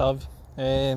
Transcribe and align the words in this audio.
salve. 0.00 0.26
É, 0.56 0.96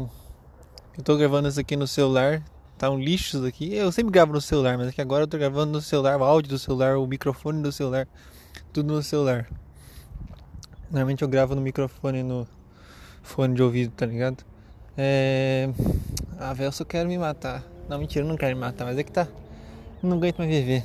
eu 0.97 1.03
tô 1.03 1.17
gravando 1.17 1.49
isso 1.49 1.59
aqui 1.59 1.75
no 1.75 1.85
celular, 1.85 2.41
tá 2.77 2.89
um 2.89 2.97
lixo 2.97 3.35
isso 3.35 3.45
aqui. 3.45 3.75
Eu 3.75 3.91
sempre 3.91 4.13
gravo 4.13 4.31
no 4.31 4.39
celular, 4.39 4.77
mas 4.77 4.87
aqui 4.87 5.01
agora 5.01 5.23
eu 5.23 5.27
tô 5.27 5.37
gravando 5.37 5.73
no 5.73 5.81
celular, 5.81 6.17
o 6.17 6.23
áudio 6.23 6.51
do 6.51 6.57
celular, 6.57 6.97
o 6.97 7.05
microfone 7.05 7.61
do 7.61 7.69
celular, 7.69 8.07
tudo 8.71 8.93
no 8.93 9.03
celular. 9.03 9.49
Normalmente 10.89 11.21
eu 11.21 11.27
gravo 11.27 11.53
no 11.53 11.59
microfone 11.59 12.23
no 12.23 12.47
fone 13.21 13.55
de 13.55 13.61
ouvido, 13.61 13.91
tá 13.91 14.05
ligado? 14.05 14.45
É. 14.97 15.69
Ah, 16.39 16.53
velho, 16.53 16.69
eu 16.69 16.71
só 16.71 16.85
quero 16.85 17.09
me 17.09 17.17
matar. 17.17 17.61
Não, 17.89 17.99
mentira, 17.99 18.23
eu 18.23 18.29
não 18.29 18.37
quero 18.37 18.55
me 18.55 18.61
matar, 18.61 18.85
mas 18.85 18.97
é 18.97 19.03
que 19.03 19.11
tá. 19.11 19.27
Não 20.01 20.15
aguento 20.15 20.37
mais 20.37 20.49
viver. 20.49 20.81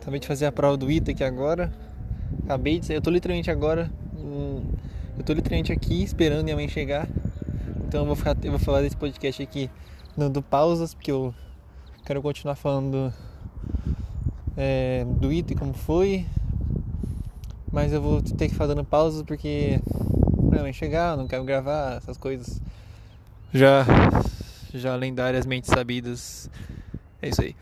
Acabei 0.00 0.20
de 0.20 0.26
fazer 0.26 0.46
a 0.46 0.52
prova 0.52 0.78
do 0.78 0.90
ITA 0.90 1.10
aqui 1.10 1.22
agora. 1.22 1.70
Acabei 2.44 2.80
de 2.80 2.90
eu 2.94 3.02
tô 3.02 3.10
literalmente 3.10 3.50
agora. 3.50 3.90
Hum, 4.16 4.62
eu 5.18 5.24
tô 5.24 5.32
literalmente 5.32 5.72
aqui 5.72 6.02
esperando 6.02 6.44
minha 6.44 6.54
mãe 6.54 6.68
chegar. 6.68 7.08
Então 7.86 8.02
eu 8.02 8.06
vou, 8.06 8.14
ficar, 8.14 8.36
eu 8.42 8.50
vou 8.50 8.60
falar 8.60 8.82
desse 8.82 8.96
podcast 8.96 9.42
aqui 9.42 9.68
dando 10.16 10.40
pausas, 10.40 10.94
porque 10.94 11.10
eu 11.10 11.34
quero 12.04 12.22
continuar 12.22 12.54
falando 12.54 13.12
é, 14.56 15.04
do 15.04 15.32
ITA 15.32 15.54
e 15.54 15.56
como 15.56 15.74
foi. 15.74 16.24
Mas 17.72 17.92
eu 17.92 18.00
vou 18.00 18.22
ter 18.22 18.46
que 18.46 18.52
ficar 18.52 18.66
dando 18.66 18.84
pausas 18.84 19.22
porque 19.22 19.80
minha 20.38 20.62
mãe 20.62 20.72
chegar, 20.72 21.12
eu 21.12 21.16
não 21.16 21.26
quero 21.26 21.44
gravar 21.44 21.96
essas 21.96 22.16
coisas. 22.16 22.62
Já, 23.52 23.84
já 24.72 24.94
lendárias 24.94 25.46
sabidas. 25.64 26.48
É 27.20 27.28
isso 27.28 27.42
aí. 27.42 27.56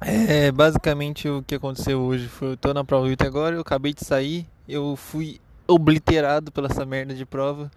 É, 0.00 0.50
basicamente 0.50 1.28
o 1.28 1.42
que 1.42 1.54
aconteceu 1.54 2.00
hoje 2.00 2.28
foi 2.28 2.52
eu 2.52 2.56
tô 2.56 2.74
na 2.74 2.84
prova 2.84 3.06
do 3.06 3.12
ITA 3.12 3.26
agora, 3.26 3.54
eu 3.54 3.60
acabei 3.60 3.94
de 3.94 4.04
sair, 4.04 4.46
eu 4.68 4.96
fui 4.96 5.40
obliterado 5.66 6.52
pela 6.52 6.68
essa 6.68 6.84
merda 6.84 7.14
de 7.14 7.24
prova. 7.24 7.70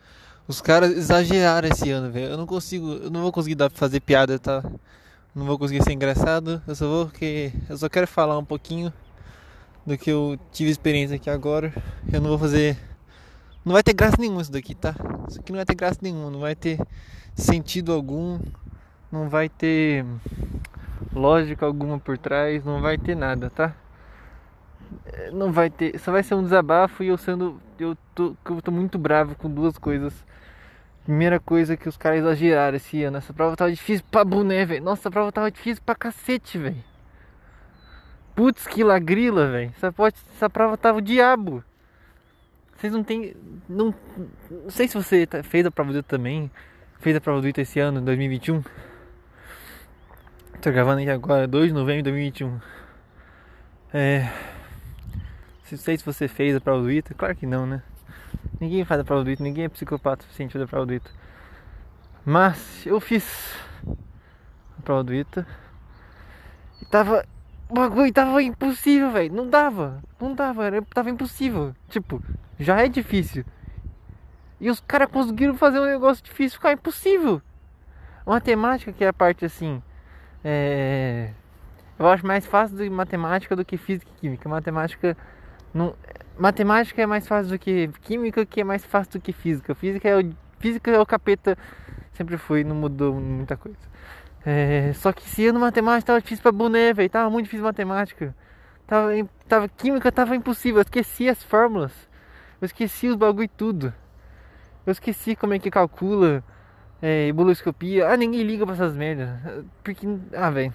Os 0.48 0.62
caras 0.62 0.91
exageraram 0.91 1.68
esse 1.70 1.90
ano, 1.91 2.12
velho. 2.12 2.27
Eu 2.27 2.38
não 2.38 2.46
consigo, 2.46 2.94
eu 2.94 3.10
não 3.10 3.21
vou 3.21 3.32
conseguir 3.32 3.55
dar 3.55 3.70
fazer 3.70 3.99
piada, 3.99 4.40
tá? 4.40 4.63
Não 5.35 5.46
vou 5.46 5.57
conseguir 5.60 5.84
ser 5.84 5.91
engraçado. 5.91 6.62
Eu 6.68 6.76
só 6.76 6.88
vou 6.88 7.07
que 7.07 7.52
eu 7.70 7.77
só 7.77 7.90
quero 7.90 8.07
falar 8.07 8.38
um 8.38 8.46
pouquinho 8.46 8.94
do 9.85 9.98
que 9.98 10.10
eu 10.12 10.40
tive 10.52 10.70
experiência 10.70 11.16
aqui 11.16 11.29
agora. 11.29 11.74
Eu 12.12 12.21
não 12.21 12.29
vou 12.29 12.40
fazer 12.40 12.77
não 13.68 13.74
vai 13.74 13.84
ter 13.84 13.91
graça 13.91 14.16
nenhuma 14.18 14.41
isso 14.41 14.51
daqui, 14.51 14.74
tá? 14.74 14.96
Isso 15.27 15.41
aqui 15.41 15.51
não 15.51 15.57
vai 15.57 15.66
ter 15.66 15.76
graça 15.76 15.99
nenhuma, 16.01 16.32
não 16.32 16.40
vai 16.40 16.55
ter 16.55 16.79
sentido 17.35 17.91
algum, 17.91 18.40
não 19.12 19.27
vai 19.27 19.49
ter 19.49 20.05
lógica 21.13 21.66
alguma 21.66 21.99
por 21.99 22.18
trás, 22.18 22.63
não 22.63 22.82
vai 22.82 22.98
ter 22.98 23.13
nada, 23.13 23.49
tá? 23.49 23.76
É, 25.05 25.32
não 25.32 25.52
vai 25.52 25.70
ter, 25.70 25.98
só 25.99 26.12
vai 26.12 26.24
ser 26.24 26.35
um 26.35 26.43
desabafo 26.43 27.04
e 27.04 27.07
eu 27.07 27.18
sendo 27.18 27.60
eu 27.80 27.98
tô, 28.16 28.35
eu 28.49 28.62
tô 28.62 28.71
muito 28.71 28.98
bravo 28.98 29.35
com 29.35 29.49
duas 29.49 29.77
coisas. 29.77 30.26
Primeira 31.04 31.40
coisa 31.40 31.77
que 31.77 31.88
os 31.88 31.96
caras 31.96 32.20
exageraram 32.20 32.76
esse 32.76 33.02
ano, 33.04 33.18
essa 33.18 33.34
prova 33.34 33.55
tava 33.55 33.71
difícil 33.71 34.05
pra 34.12 34.26
boné, 34.26 34.66
velho. 34.66 34.84
Nossa, 34.84 35.07
a 35.07 35.12
prova 35.12 35.32
tava 35.32 35.49
difícil 35.49 35.82
pra 35.85 35.96
cacete, 35.96 36.57
velho. 36.57 36.84
Putz, 38.35 38.68
que 38.68 38.84
lagrila, 38.84 39.49
velho. 39.49 39.71
Essa, 39.76 39.94
essa 40.35 40.49
prova 40.49 40.77
tava 40.77 40.98
o 40.98 41.01
diabo. 41.01 41.63
Vocês 42.76 42.94
não 42.94 43.04
tem. 43.04 43.35
Não, 43.68 43.94
não 44.51 44.70
sei 44.70 44.88
se 44.88 44.96
você 44.96 45.26
tá, 45.26 45.41
fez 45.44 45.66
a 45.66 45.72
prova 45.72 45.91
do 45.91 45.99
ITA 45.99 46.07
também. 46.07 46.51
Fez 46.99 47.16
a 47.16 47.22
prova 47.22 47.41
do 47.41 47.48
ITA 47.48 47.62
esse 47.62 47.79
ano, 47.79 48.01
2021. 48.01 48.62
Tô 50.62 50.72
gravando 50.72 51.01
aqui 51.01 51.10
agora, 51.10 51.48
2 51.48 51.68
de 51.68 51.74
novembro 51.74 52.04
de 52.04 52.12
2021. 52.12 52.60
É. 53.94 54.29
Não 55.71 55.77
sei 55.77 55.98
se 55.98 56.05
você 56.05 56.27
fez 56.27 56.55
a 56.55 56.62
prova 56.62 56.82
do 56.82 56.91
ITA. 56.91 57.13
Claro 57.13 57.35
que 57.35 57.46
não, 57.46 57.65
né? 57.65 57.82
Ninguém 58.60 58.85
faz 58.85 59.01
a 59.01 59.04
prova 59.04 59.23
do 59.23 59.32
ITA, 59.32 59.43
ninguém 59.43 59.65
é 59.65 59.70
psicopata 59.70 60.23
suficiente 60.23 60.54
para 60.54 60.63
a 60.63 60.68
prova 60.68 60.85
do 60.85 60.93
ITA. 60.93 61.10
Mas 62.26 62.85
eu 62.85 62.99
fiz 62.99 63.55
a 64.78 64.81
prova 64.84 65.03
do 65.03 65.13
ITA. 65.13 65.47
E 66.81 66.85
tava. 66.85 67.25
O 67.69 67.73
bagulho 67.73 68.11
tava 68.13 68.41
impossível, 68.41 69.11
velho. 69.11 69.33
Não 69.33 69.50
dava. 69.50 70.01
Não 70.19 70.33
dava. 70.33 70.66
Era, 70.66 70.81
tava 70.81 71.09
impossível. 71.09 71.75
Tipo, 71.89 72.23
já 72.59 72.81
é 72.81 72.88
difícil. 72.88 73.45
E 74.59 74.69
os 74.69 74.79
caras 74.79 75.09
conseguiram 75.09 75.55
fazer 75.55 75.79
um 75.79 75.85
negócio 75.85 76.23
difícil 76.23 76.57
ficar 76.57 76.73
impossível. 76.73 77.41
Matemática, 78.25 78.91
que 78.91 79.03
é 79.03 79.07
a 79.07 79.13
parte 79.13 79.45
assim. 79.45 79.81
É... 80.44 81.31
Eu 81.99 82.07
acho 82.07 82.25
mais 82.25 82.45
fácil 82.45 82.78
de 82.78 82.89
matemática 82.89 83.55
do 83.55 83.66
que 83.66 83.78
física 83.78 84.09
e 84.17 84.19
química. 84.19 84.49
Matemática. 84.49 85.16
Não... 85.73 85.95
Matemática 86.38 87.01
é 87.01 87.05
mais 87.05 87.28
fácil 87.28 87.51
do 87.51 87.59
que 87.59 87.89
química, 88.01 88.45
que 88.45 88.61
é 88.61 88.63
mais 88.63 88.85
fácil 88.85 89.13
do 89.13 89.22
que 89.22 89.33
física. 89.33 89.73
Física 89.73 90.07
é 90.07 90.19
o, 90.19 90.33
física 90.59 90.91
é 90.91 91.00
o 91.00 91.05
capeta. 91.05 91.57
Sempre 92.13 92.38
foi, 92.38 92.63
não 92.63 92.75
mudou 92.75 93.13
muita 93.16 93.57
coisa. 93.57 93.78
É... 94.45 94.94
Só 94.94 95.11
que 95.11 95.23
esse 95.23 95.47
ano 95.47 95.59
matemática 95.59 96.07
tava 96.07 96.22
difícil 96.22 96.44
pra 96.44 96.51
boné, 96.51 96.94
velho. 96.94 97.09
Tava 97.09 97.29
muito 97.29 97.45
difícil 97.45 97.66
matemática. 97.66 98.35
Tava, 98.85 99.11
tava, 99.47 99.67
química 99.67 100.11
tava 100.11 100.35
impossível. 100.35 100.79
Eu 100.79 100.83
esqueci 100.83 101.28
as 101.28 101.44
fórmulas. 101.44 101.91
Eu 102.61 102.66
esqueci 102.66 103.07
os 103.07 103.16
bagulho 103.16 103.49
tudo. 103.49 103.94
Eu 104.85 104.91
esqueci 104.91 105.35
como 105.35 105.53
é 105.53 105.59
que 105.59 105.69
calcula 105.69 106.44
é, 107.01 107.28
ebuloscopia. 107.28 108.09
Ah, 108.09 108.17
ninguém 108.17 108.44
liga 108.44 108.66
pra 108.66 108.75
essas 108.75 108.95
merdas. 108.95 109.29
Porque. 109.84 110.07
Ah, 110.34 110.49
velho. 110.49 110.73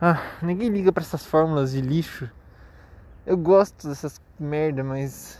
Ah, 0.00 0.20
ninguém 0.42 0.68
liga 0.68 0.92
pra 0.92 1.02
essas 1.02 1.24
fórmulas 1.24 1.72
de 1.72 1.80
lixo. 1.80 2.28
Eu 3.26 3.36
gosto 3.36 3.88
dessas 3.88 4.20
merda, 4.38 4.84
mas. 4.84 5.38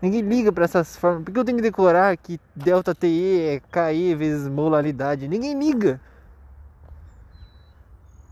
Ninguém 0.00 0.20
liga 0.20 0.52
pra 0.52 0.64
essas 0.64 0.96
fórmulas. 0.96 1.24
Porque 1.24 1.38
eu 1.38 1.44
tenho 1.44 1.56
que 1.56 1.62
decorar 1.62 2.16
que 2.16 2.40
delta 2.54 2.94
TE 2.94 3.40
é 3.40 3.60
KE 3.60 4.14
vezes 4.14 4.48
molaridade. 4.48 5.26
Ninguém 5.26 5.58
liga. 5.58 6.00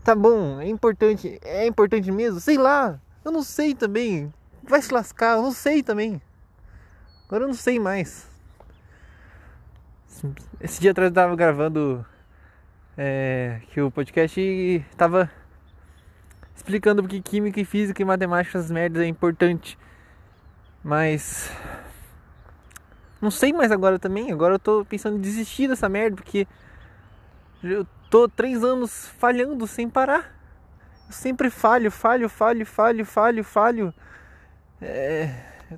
Tá 0.03 0.15
bom, 0.15 0.61
é 0.61 0.67
importante. 0.67 1.39
É 1.43 1.65
importante 1.67 2.11
mesmo? 2.11 2.39
Sei 2.39 2.57
lá. 2.57 2.99
Eu 3.25 3.31
não 3.31 3.43
sei 3.43 3.75
também. 3.75 4.33
Vai 4.63 4.81
se 4.81 4.93
lascar, 4.93 5.37
eu 5.37 5.41
não 5.41 5.51
sei 5.51 5.83
também. 5.83 6.21
Agora 7.25 7.43
eu 7.43 7.47
não 7.47 7.55
sei 7.55 7.79
mais. 7.79 8.25
Esse 10.61 10.79
dia 10.79 10.91
atrás 10.91 11.09
eu 11.09 11.13
tava 11.13 11.35
gravando 11.35 12.05
é, 12.97 13.61
que 13.69 13.81
o 13.81 13.91
podcast 13.91 14.85
tava 14.95 15.29
explicando 16.57 17.03
porque 17.03 17.21
química 17.21 17.61
e 17.61 17.65
física 17.65 18.01
e 18.01 18.05
matemática 18.05 18.57
essas 18.57 18.71
merdas 18.71 19.03
é 19.03 19.05
importante. 19.05 19.77
Mas 20.83 21.51
não 23.21 23.29
sei 23.29 23.53
mais 23.53 23.71
agora 23.71 23.99
também. 23.99 24.31
Agora 24.31 24.55
eu 24.55 24.59
tô 24.59 24.83
pensando 24.83 25.17
em 25.17 25.21
desistir 25.21 25.67
dessa 25.67 25.87
merda 25.87 26.15
porque 26.17 26.47
eu 27.63 27.85
tô 28.09 28.27
três 28.27 28.63
anos 28.63 29.07
falhando 29.19 29.67
sem 29.67 29.87
parar. 29.87 30.35
Eu 31.05 31.13
sempre 31.13 31.49
falho, 31.49 31.91
falho, 31.91 32.27
falho, 32.27 32.65
falho, 32.65 33.05
falho, 33.05 33.43
falho. 33.43 33.93
É, 34.81 35.29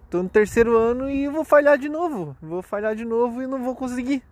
tô 0.09 0.23
no 0.23 0.29
terceiro 0.29 0.77
ano 0.77 1.09
e 1.09 1.27
vou 1.27 1.43
falhar 1.43 1.77
de 1.77 1.89
novo. 1.89 2.37
Vou 2.41 2.61
falhar 2.61 2.95
de 2.95 3.03
novo 3.03 3.41
e 3.41 3.47
não 3.47 3.61
vou 3.61 3.75
conseguir. 3.75 4.23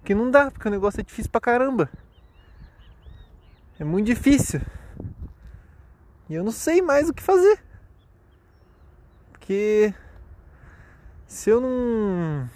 Porque 0.00 0.14
não 0.14 0.30
dá, 0.30 0.50
porque 0.50 0.66
o 0.66 0.70
negócio 0.70 1.00
é 1.00 1.04
difícil 1.04 1.30
pra 1.30 1.40
caramba. 1.40 1.88
É 3.78 3.84
muito 3.84 4.06
difícil. 4.06 4.60
E 6.28 6.34
eu 6.34 6.44
não 6.44 6.52
sei 6.52 6.82
mais 6.82 7.08
o 7.08 7.14
que 7.14 7.22
fazer. 7.22 7.58
Porque 9.32 9.94
se 11.26 11.50
eu 11.50 11.60
não. 11.60 12.48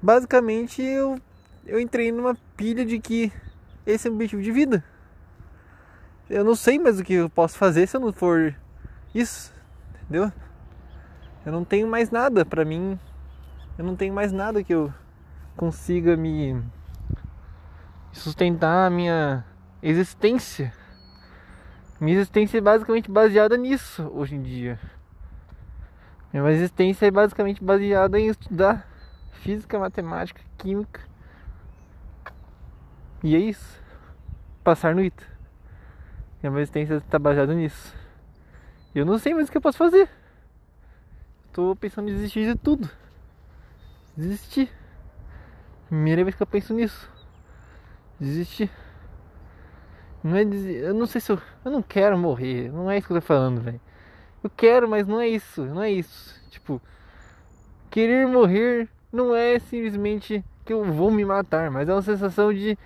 Basicamente 0.00 0.82
eu, 0.82 1.20
eu 1.66 1.80
entrei 1.80 2.12
numa 2.12 2.36
pilha 2.56 2.84
de 2.84 2.98
que 2.98 3.32
esse 3.84 4.06
é 4.06 4.10
o 4.10 4.14
objetivo 4.14 4.42
de 4.42 4.52
vida. 4.52 4.84
Eu 6.30 6.44
não 6.44 6.54
sei 6.54 6.78
mais 6.78 6.98
o 6.98 7.04
que 7.04 7.14
eu 7.14 7.28
posso 7.28 7.58
fazer 7.58 7.86
se 7.86 7.96
eu 7.96 8.00
não 8.00 8.12
for 8.12 8.54
isso, 9.14 9.52
entendeu? 10.02 10.32
Eu 11.44 11.52
não 11.52 11.64
tenho 11.64 11.88
mais 11.88 12.10
nada 12.10 12.44
para 12.44 12.64
mim. 12.64 12.98
Eu 13.76 13.84
não 13.84 13.96
tenho 13.96 14.14
mais 14.14 14.32
nada 14.32 14.62
que 14.62 14.72
eu 14.72 14.92
consiga 15.56 16.16
me 16.16 16.62
sustentar 18.12 18.86
a 18.86 18.90
minha 18.90 19.44
existência. 19.82 20.72
Minha 22.02 22.16
existência 22.16 22.58
é 22.58 22.60
basicamente 22.60 23.08
baseada 23.08 23.56
nisso 23.56 24.10
hoje 24.12 24.34
em 24.34 24.42
dia. 24.42 24.76
Minha 26.32 26.50
existência 26.50 27.06
é 27.06 27.12
basicamente 27.12 27.62
baseada 27.62 28.18
em 28.18 28.26
estudar 28.26 28.88
física, 29.34 29.78
matemática, 29.78 30.40
química. 30.58 31.00
E 33.22 33.36
é 33.36 33.38
isso. 33.38 33.80
Passar 34.64 34.96
no 34.96 35.00
ITA. 35.00 35.24
Minha 36.42 36.58
existência 36.58 36.94
está 36.94 37.20
baseada 37.20 37.54
nisso. 37.54 37.94
Eu 38.92 39.06
não 39.06 39.16
sei 39.16 39.32
mais 39.32 39.46
o 39.46 39.52
que 39.52 39.58
eu 39.58 39.62
posso 39.62 39.78
fazer. 39.78 40.10
Tô 41.52 41.76
pensando 41.76 42.10
em 42.10 42.14
desistir 42.14 42.52
de 42.52 42.58
tudo. 42.58 42.90
Desistir. 44.16 44.72
Primeira 45.86 46.24
vez 46.24 46.34
que 46.34 46.42
eu 46.42 46.48
penso 46.48 46.74
nisso. 46.74 47.08
Desistir. 48.18 48.68
Não 50.22 50.36
é 50.36 50.44
des... 50.44 50.64
Eu 50.64 50.94
não 50.94 51.06
sei 51.06 51.20
se 51.20 51.32
eu. 51.32 51.38
Eu 51.64 51.70
não 51.70 51.82
quero 51.82 52.16
morrer. 52.16 52.70
Não 52.72 52.90
é 52.90 52.98
isso 52.98 53.06
que 53.06 53.12
eu 53.12 53.20
tô 53.20 53.26
falando, 53.26 53.60
velho. 53.60 53.80
Eu 54.42 54.50
quero, 54.50 54.88
mas 54.88 55.06
não 55.06 55.20
é 55.20 55.28
isso. 55.28 55.64
Não 55.64 55.82
é 55.82 55.90
isso. 55.90 56.40
Tipo. 56.50 56.80
querer 57.90 58.26
morrer 58.26 58.88
não 59.12 59.34
é 59.34 59.58
simplesmente 59.58 60.44
que 60.64 60.72
eu 60.72 60.84
vou 60.84 61.10
me 61.10 61.24
matar, 61.24 61.70
mas 61.70 61.88
é 61.88 61.92
uma 61.92 62.02
sensação 62.02 62.52
de 62.52 62.78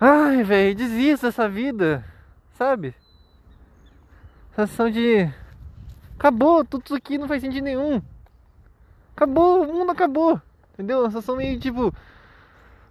ai, 0.00 0.42
velho, 0.42 0.74
desista 0.74 1.28
dessa 1.28 1.48
vida, 1.48 2.04
sabe? 2.54 2.94
Sensação 4.50 4.90
de 4.90 5.30
acabou, 6.18 6.64
tudo 6.64 6.84
isso 6.84 6.94
aqui 6.94 7.18
não 7.18 7.28
faz 7.28 7.42
sentido 7.42 7.64
nenhum. 7.64 8.02
Acabou, 9.14 9.62
o 9.62 9.72
mundo 9.72 9.92
acabou. 9.92 10.40
Entendeu? 10.72 11.00
Uma 11.00 11.10
sensação 11.10 11.36
meio 11.36 11.58
tipo 11.60 11.94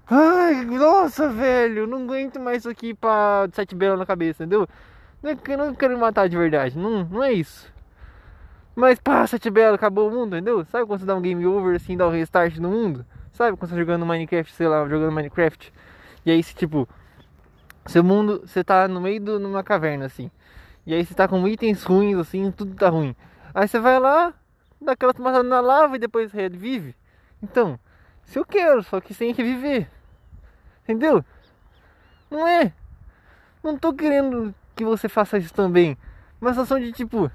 Ai, 0.09 0.65
nossa, 0.65 1.29
velho, 1.29 1.88
não 1.88 2.03
aguento 2.03 2.39
mais 2.39 2.59
isso 2.59 2.69
aqui 2.69 2.94
pra 2.94 3.47
sete 3.53 3.73
belas 3.73 3.97
na 3.97 4.05
cabeça, 4.05 4.44
entendeu? 4.44 4.67
É 5.23 5.31
eu 5.53 5.57
não 5.57 5.73
quero 5.73 5.94
me 5.94 6.00
matar 6.00 6.27
de 6.27 6.38
verdade, 6.38 6.77
não, 6.77 7.05
não 7.05 7.23
é 7.23 7.31
isso. 7.31 7.71
Mas 8.75 9.00
pá, 9.00 9.25
sete 9.27 9.50
belas, 9.50 9.75
acabou 9.75 10.09
o 10.09 10.11
mundo, 10.11 10.35
entendeu? 10.35 10.65
Sabe 10.65 10.85
quando 10.85 11.00
você 11.00 11.05
dá 11.05 11.15
um 11.15 11.21
game 11.21 11.45
over 11.45 11.75
assim, 11.75 11.95
dá 11.95 12.07
um 12.07 12.11
restart 12.11 12.57
no 12.57 12.69
mundo? 12.69 13.05
Sabe 13.31 13.55
quando 13.57 13.69
você 13.69 13.75
tá 13.75 13.79
jogando 13.79 14.05
Minecraft, 14.05 14.53
sei 14.53 14.67
lá, 14.67 14.88
jogando 14.89 15.11
Minecraft? 15.13 15.71
E 16.25 16.31
aí 16.31 16.44
se 16.44 16.53
tipo, 16.53 16.88
seu 17.85 18.03
mundo, 18.03 18.41
você 18.45 18.63
tá 18.63 18.88
no 18.88 19.00
meio 19.00 19.19
de 19.21 19.31
uma 19.31 19.63
caverna 19.63 20.05
assim. 20.05 20.29
E 20.85 20.94
aí 20.94 21.05
você 21.05 21.13
tá 21.13 21.27
com 21.27 21.47
itens 21.47 21.83
ruins 21.83 22.17
assim, 22.17 22.51
tudo 22.51 22.75
tá 22.75 22.89
ruim. 22.89 23.15
Aí 23.53 23.67
você 23.67 23.79
vai 23.79 24.00
lá, 24.00 24.33
dá 24.81 24.94
aquela 24.94 25.13
tomada 25.13 25.41
na 25.44 25.61
lava 25.61 25.95
e 25.95 26.00
depois 26.00 26.31
revive. 26.31 26.94
Então, 27.41 27.79
se 28.25 28.40
eu 28.40 28.46
quero, 28.46 28.84
só 28.84 29.00
que 29.00 29.14
sem 29.14 29.34
reviver. 29.34 29.88
Entendeu? 30.84 31.24
Não 32.30 32.48
é. 32.48 32.74
Não 33.64 33.78
tô 33.78 33.94
querendo 33.94 34.54
que 34.75 34.84
você 34.84 35.08
faça 35.08 35.38
isso 35.38 35.54
também. 35.54 35.98
Mas 36.40 36.58
ação 36.58 36.80
de 36.80 36.92
tipo. 36.92 37.31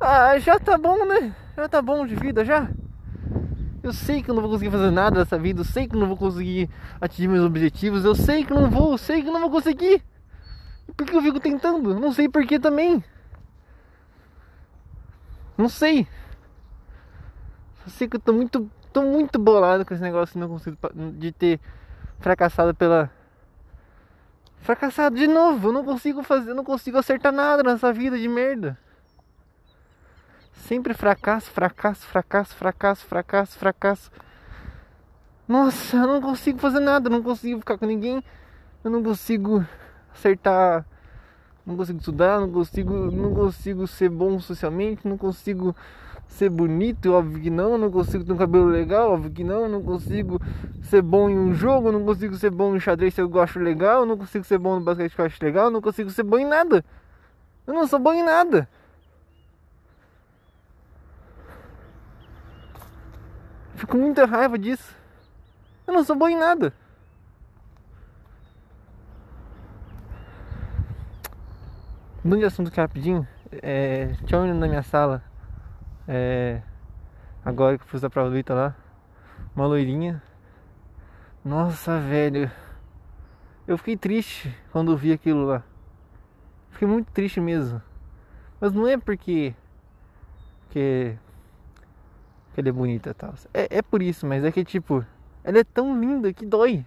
Ah, 0.00 0.38
já 0.38 0.58
tá 0.58 0.76
bom, 0.76 1.06
né? 1.06 1.34
Já 1.56 1.68
tá 1.68 1.80
bom 1.80 2.06
de 2.06 2.14
vida 2.14 2.44
já. 2.44 2.68
Eu 3.82 3.92
sei 3.92 4.22
que 4.22 4.30
eu 4.30 4.34
não 4.34 4.42
vou 4.42 4.50
conseguir 4.50 4.70
fazer 4.72 4.90
nada 4.90 5.20
nessa 5.20 5.38
vida, 5.38 5.60
eu 5.60 5.64
sei 5.64 5.86
que 5.86 5.94
eu 5.94 6.00
não 6.00 6.08
vou 6.08 6.16
conseguir 6.16 6.68
atingir 7.00 7.28
meus 7.28 7.44
objetivos, 7.44 8.04
eu 8.04 8.16
sei 8.16 8.44
que 8.44 8.52
não 8.52 8.68
vou, 8.68 8.92
eu 8.92 8.98
sei 8.98 9.22
que 9.22 9.30
não 9.30 9.40
vou 9.40 9.50
conseguir. 9.50 10.02
Por 10.96 11.06
que 11.06 11.14
eu 11.14 11.22
fico 11.22 11.38
tentando? 11.38 11.98
Não 11.98 12.12
sei 12.12 12.28
por 12.28 12.44
que 12.44 12.58
também. 12.58 13.02
Não 15.56 15.68
sei. 15.68 16.06
Só 17.84 17.90
sei 17.90 18.08
que 18.08 18.16
eu 18.16 18.20
tô 18.20 18.32
muito, 18.32 18.68
tô 18.96 19.02
muito 19.02 19.38
bolado 19.38 19.84
com 19.84 19.92
esse 19.92 20.02
negócio 20.02 20.40
não 20.40 20.48
consigo 20.48 20.78
de 21.18 21.30
ter 21.30 21.60
fracassado 22.18 22.74
pela 22.74 23.10
fracassado 24.60 25.16
de 25.16 25.26
novo. 25.26 25.68
Eu 25.68 25.72
não 25.74 25.84
consigo 25.84 26.22
fazer, 26.22 26.54
não 26.54 26.64
consigo 26.64 26.96
acertar 26.96 27.30
nada 27.30 27.62
nessa 27.62 27.92
vida 27.92 28.18
de 28.18 28.26
merda. 28.26 28.78
Sempre 30.50 30.94
fracasso, 30.94 31.50
fracasso, 31.50 32.06
fracasso, 32.06 32.54
fracasso, 32.54 33.04
fracasso, 33.04 33.58
fracasso. 33.58 34.10
Nossa, 35.46 35.98
eu 35.98 36.06
não 36.06 36.22
consigo 36.22 36.58
fazer 36.58 36.80
nada, 36.80 37.10
não 37.10 37.22
consigo 37.22 37.58
ficar 37.58 37.76
com 37.76 37.84
ninguém. 37.84 38.24
Eu 38.82 38.90
não 38.90 39.02
consigo 39.02 39.62
acertar, 40.14 40.86
não 41.66 41.76
consigo 41.76 41.98
estudar, 41.98 42.40
não 42.40 42.50
consigo, 42.50 43.10
não 43.10 43.34
consigo 43.34 43.86
ser 43.86 44.08
bom 44.08 44.40
socialmente, 44.40 45.06
não 45.06 45.18
consigo 45.18 45.76
ser 46.28 46.50
bonito, 46.50 47.12
óbvio 47.12 47.40
que 47.40 47.50
não, 47.50 47.78
não 47.78 47.90
consigo 47.90 48.24
ter 48.24 48.32
um 48.32 48.36
cabelo 48.36 48.66
legal, 48.66 49.12
óbvio 49.12 49.30
que 49.30 49.42
não, 49.42 49.68
não 49.68 49.82
consigo 49.82 50.40
ser 50.82 51.02
bom 51.02 51.30
em 51.30 51.38
um 51.38 51.54
jogo, 51.54 51.90
não 51.90 52.04
consigo 52.04 52.36
ser 52.36 52.50
bom 52.50 52.76
em 52.76 52.80
xadrez 52.80 53.14
se 53.14 53.20
eu 53.20 53.28
gosto 53.28 53.58
legal, 53.58 54.04
não 54.04 54.18
consigo 54.18 54.44
ser 54.44 54.58
bom 54.58 54.76
no 54.76 54.84
basquete 54.84 55.12
se 55.12 55.18
eu 55.18 55.24
acho 55.24 55.44
legal, 55.44 55.70
não 55.70 55.80
consigo 55.80 56.10
ser 56.10 56.22
bom 56.22 56.38
em 56.38 56.46
nada. 56.46 56.84
Eu 57.66 57.74
não 57.74 57.86
sou 57.86 57.98
bom 57.98 58.12
em 58.12 58.22
nada. 58.22 58.68
Fico 63.74 63.92
com 63.92 63.98
muita 63.98 64.24
raiva 64.24 64.58
disso. 64.58 64.94
Eu 65.86 65.94
não 65.94 66.04
sou 66.04 66.16
bom 66.16 66.28
em 66.28 66.36
nada. 66.36 66.72
Mudando 72.22 72.40
de 72.40 72.46
assunto 72.46 72.68
aqui 72.68 72.80
rapidinho, 72.80 73.26
é, 73.62 74.14
tinha 74.26 74.40
um 74.40 74.52
na 74.52 74.66
minha 74.66 74.82
sala 74.82 75.22
é, 76.08 76.62
agora 77.44 77.76
que 77.76 77.84
eu 77.84 77.88
fiz 77.88 78.04
a 78.04 78.10
prova 78.10 78.30
do 78.30 78.38
Ita 78.38 78.54
lá, 78.54 78.76
uma 79.54 79.66
loirinha. 79.66 80.22
Nossa, 81.44 81.98
velho. 82.00 82.50
Eu 83.66 83.76
fiquei 83.76 83.96
triste 83.96 84.54
quando 84.70 84.96
vi 84.96 85.12
aquilo 85.12 85.44
lá. 85.44 85.64
Fiquei 86.70 86.86
muito 86.86 87.10
triste 87.10 87.40
mesmo. 87.40 87.82
Mas 88.60 88.72
não 88.72 88.86
é 88.86 88.96
porque. 88.96 89.54
que. 90.70 91.16
que 92.52 92.60
ela 92.60 92.68
é 92.68 92.72
bonita 92.72 93.10
e 93.10 93.14
tal. 93.14 93.34
É, 93.52 93.78
é 93.78 93.82
por 93.82 94.02
isso, 94.02 94.26
mas 94.26 94.44
é 94.44 94.52
que 94.52 94.64
tipo. 94.64 95.04
Ela 95.42 95.58
é 95.58 95.64
tão 95.64 95.98
linda 95.98 96.32
que 96.32 96.44
dói. 96.44 96.84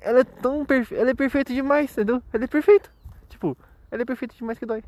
Ela 0.00 0.20
é 0.20 0.24
tão 0.24 0.64
perfeita. 0.64 1.02
Ela 1.02 1.10
é 1.10 1.14
perfeita 1.14 1.52
demais, 1.52 1.92
entendeu? 1.92 2.22
Ela 2.32 2.44
é 2.44 2.46
perfeita. 2.46 2.90
Tipo, 3.28 3.56
ela 3.90 4.02
é 4.02 4.04
perfeita 4.04 4.34
demais 4.34 4.58
que 4.58 4.66
dói. 4.66 4.82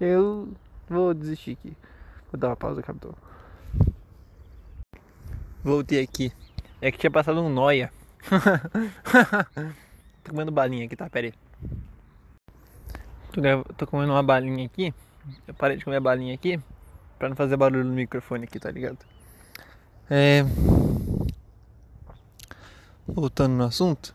Eu 0.00 0.48
Vou 0.90 1.14
desistir 1.14 1.52
aqui. 1.52 1.76
Vou 2.32 2.40
dar 2.40 2.48
uma 2.48 2.56
pausa, 2.56 2.82
capitão. 2.82 3.14
Voltei 5.62 6.02
aqui. 6.02 6.32
É 6.82 6.90
que 6.90 6.98
tinha 6.98 7.12
passado 7.12 7.40
um 7.40 7.48
noia. 7.48 7.92
tô 10.24 10.32
comendo 10.32 10.50
balinha 10.50 10.86
aqui, 10.86 10.96
tá? 10.96 11.08
Pera 11.08 11.28
aí. 11.28 11.34
Tô, 13.30 13.74
tô 13.74 13.86
comendo 13.86 14.12
uma 14.12 14.22
balinha 14.22 14.66
aqui. 14.66 14.92
Eu 15.46 15.54
parei 15.54 15.76
de 15.76 15.84
comer 15.84 15.98
a 15.98 16.00
balinha 16.00 16.34
aqui 16.34 16.60
pra 17.20 17.28
não 17.28 17.36
fazer 17.36 17.56
barulho 17.56 17.84
no 17.84 17.92
microfone 17.92 18.42
aqui, 18.42 18.58
tá 18.58 18.72
ligado? 18.72 18.98
É... 20.10 20.44
Voltando 23.06 23.52
no 23.52 23.64
assunto. 23.64 24.12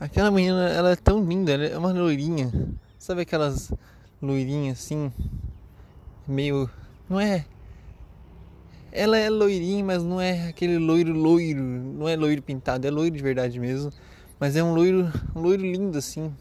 Aquela 0.00 0.32
menina, 0.32 0.68
ela 0.68 0.90
é 0.90 0.96
tão 0.96 1.24
linda, 1.24 1.52
ela 1.52 1.64
é 1.64 1.78
uma 1.78 1.92
loirinha. 1.92 2.50
Sabe 2.98 3.20
aquelas 3.20 3.72
loirinhas 4.20 4.80
assim, 4.80 5.12
meio. 6.28 6.70
Não 7.08 7.18
é. 7.18 7.44
Ela 8.92 9.18
é 9.18 9.28
loirinha, 9.28 9.84
mas 9.84 10.02
não 10.02 10.20
é 10.20 10.48
aquele 10.48 10.78
loiro 10.78 11.12
loiro. 11.12 11.62
Não 11.62 12.08
é 12.08 12.16
loiro 12.16 12.42
pintado, 12.42 12.86
é 12.86 12.90
loiro 12.90 13.16
de 13.16 13.22
verdade 13.22 13.58
mesmo. 13.58 13.92
Mas 14.38 14.56
é 14.56 14.62
um 14.62 14.74
loiro, 14.74 15.12
um 15.34 15.40
loiro 15.40 15.62
lindo 15.62 15.96
assim. 15.98 16.32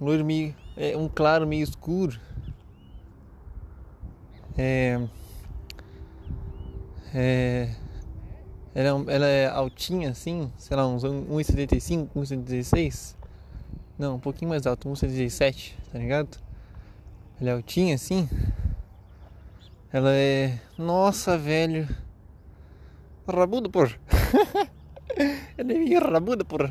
Um 0.00 0.04
loiro 0.04 0.24
meio. 0.24 0.54
É 0.76 0.96
um 0.96 1.08
claro 1.08 1.46
meio 1.46 1.64
escuro. 1.64 2.18
É. 4.56 5.00
É. 7.14 7.74
Ela 8.72 8.88
é, 8.88 9.14
ela 9.14 9.26
é 9.26 9.48
altinha 9.48 10.10
assim, 10.10 10.50
sei 10.56 10.76
lá, 10.76 10.86
uns 10.86 11.02
1,75, 11.02 12.08
1,76. 12.14 13.16
Não, 13.98 14.14
um 14.14 14.20
pouquinho 14.20 14.48
mais 14.48 14.66
alto, 14.66 14.88
1,77, 14.88 15.74
tá 15.92 15.98
ligado? 15.98 16.38
Ela 17.40 17.52
é 17.52 17.92
assim. 17.94 18.28
Ela 19.90 20.12
é. 20.12 20.60
Nossa, 20.76 21.38
velho. 21.38 21.88
Rabuda, 23.26 23.70
por. 23.70 23.88
Ela 25.56 25.72
é 25.72 25.78
meio 25.78 26.00
rabuda, 26.00 26.44
por. 26.44 26.70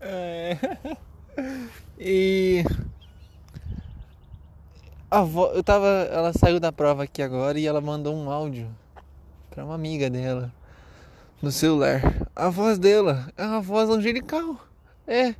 é. 0.00 0.56
E. 1.98 2.64
A 5.10 5.20
vo... 5.20 5.48
Eu 5.48 5.62
tava. 5.62 5.86
Ela 5.86 6.32
saiu 6.32 6.58
da 6.58 6.72
prova 6.72 7.02
aqui 7.02 7.20
agora 7.20 7.60
e 7.60 7.66
ela 7.66 7.82
mandou 7.82 8.16
um 8.16 8.30
áudio 8.30 8.66
pra 9.50 9.62
uma 9.62 9.74
amiga 9.74 10.08
dela 10.08 10.50
no 11.42 11.52
celular. 11.52 12.00
A 12.34 12.48
voz 12.48 12.78
dela 12.78 13.30
é 13.36 13.44
uma 13.44 13.60
voz 13.60 13.90
angelical. 13.90 14.56
É. 15.06 15.34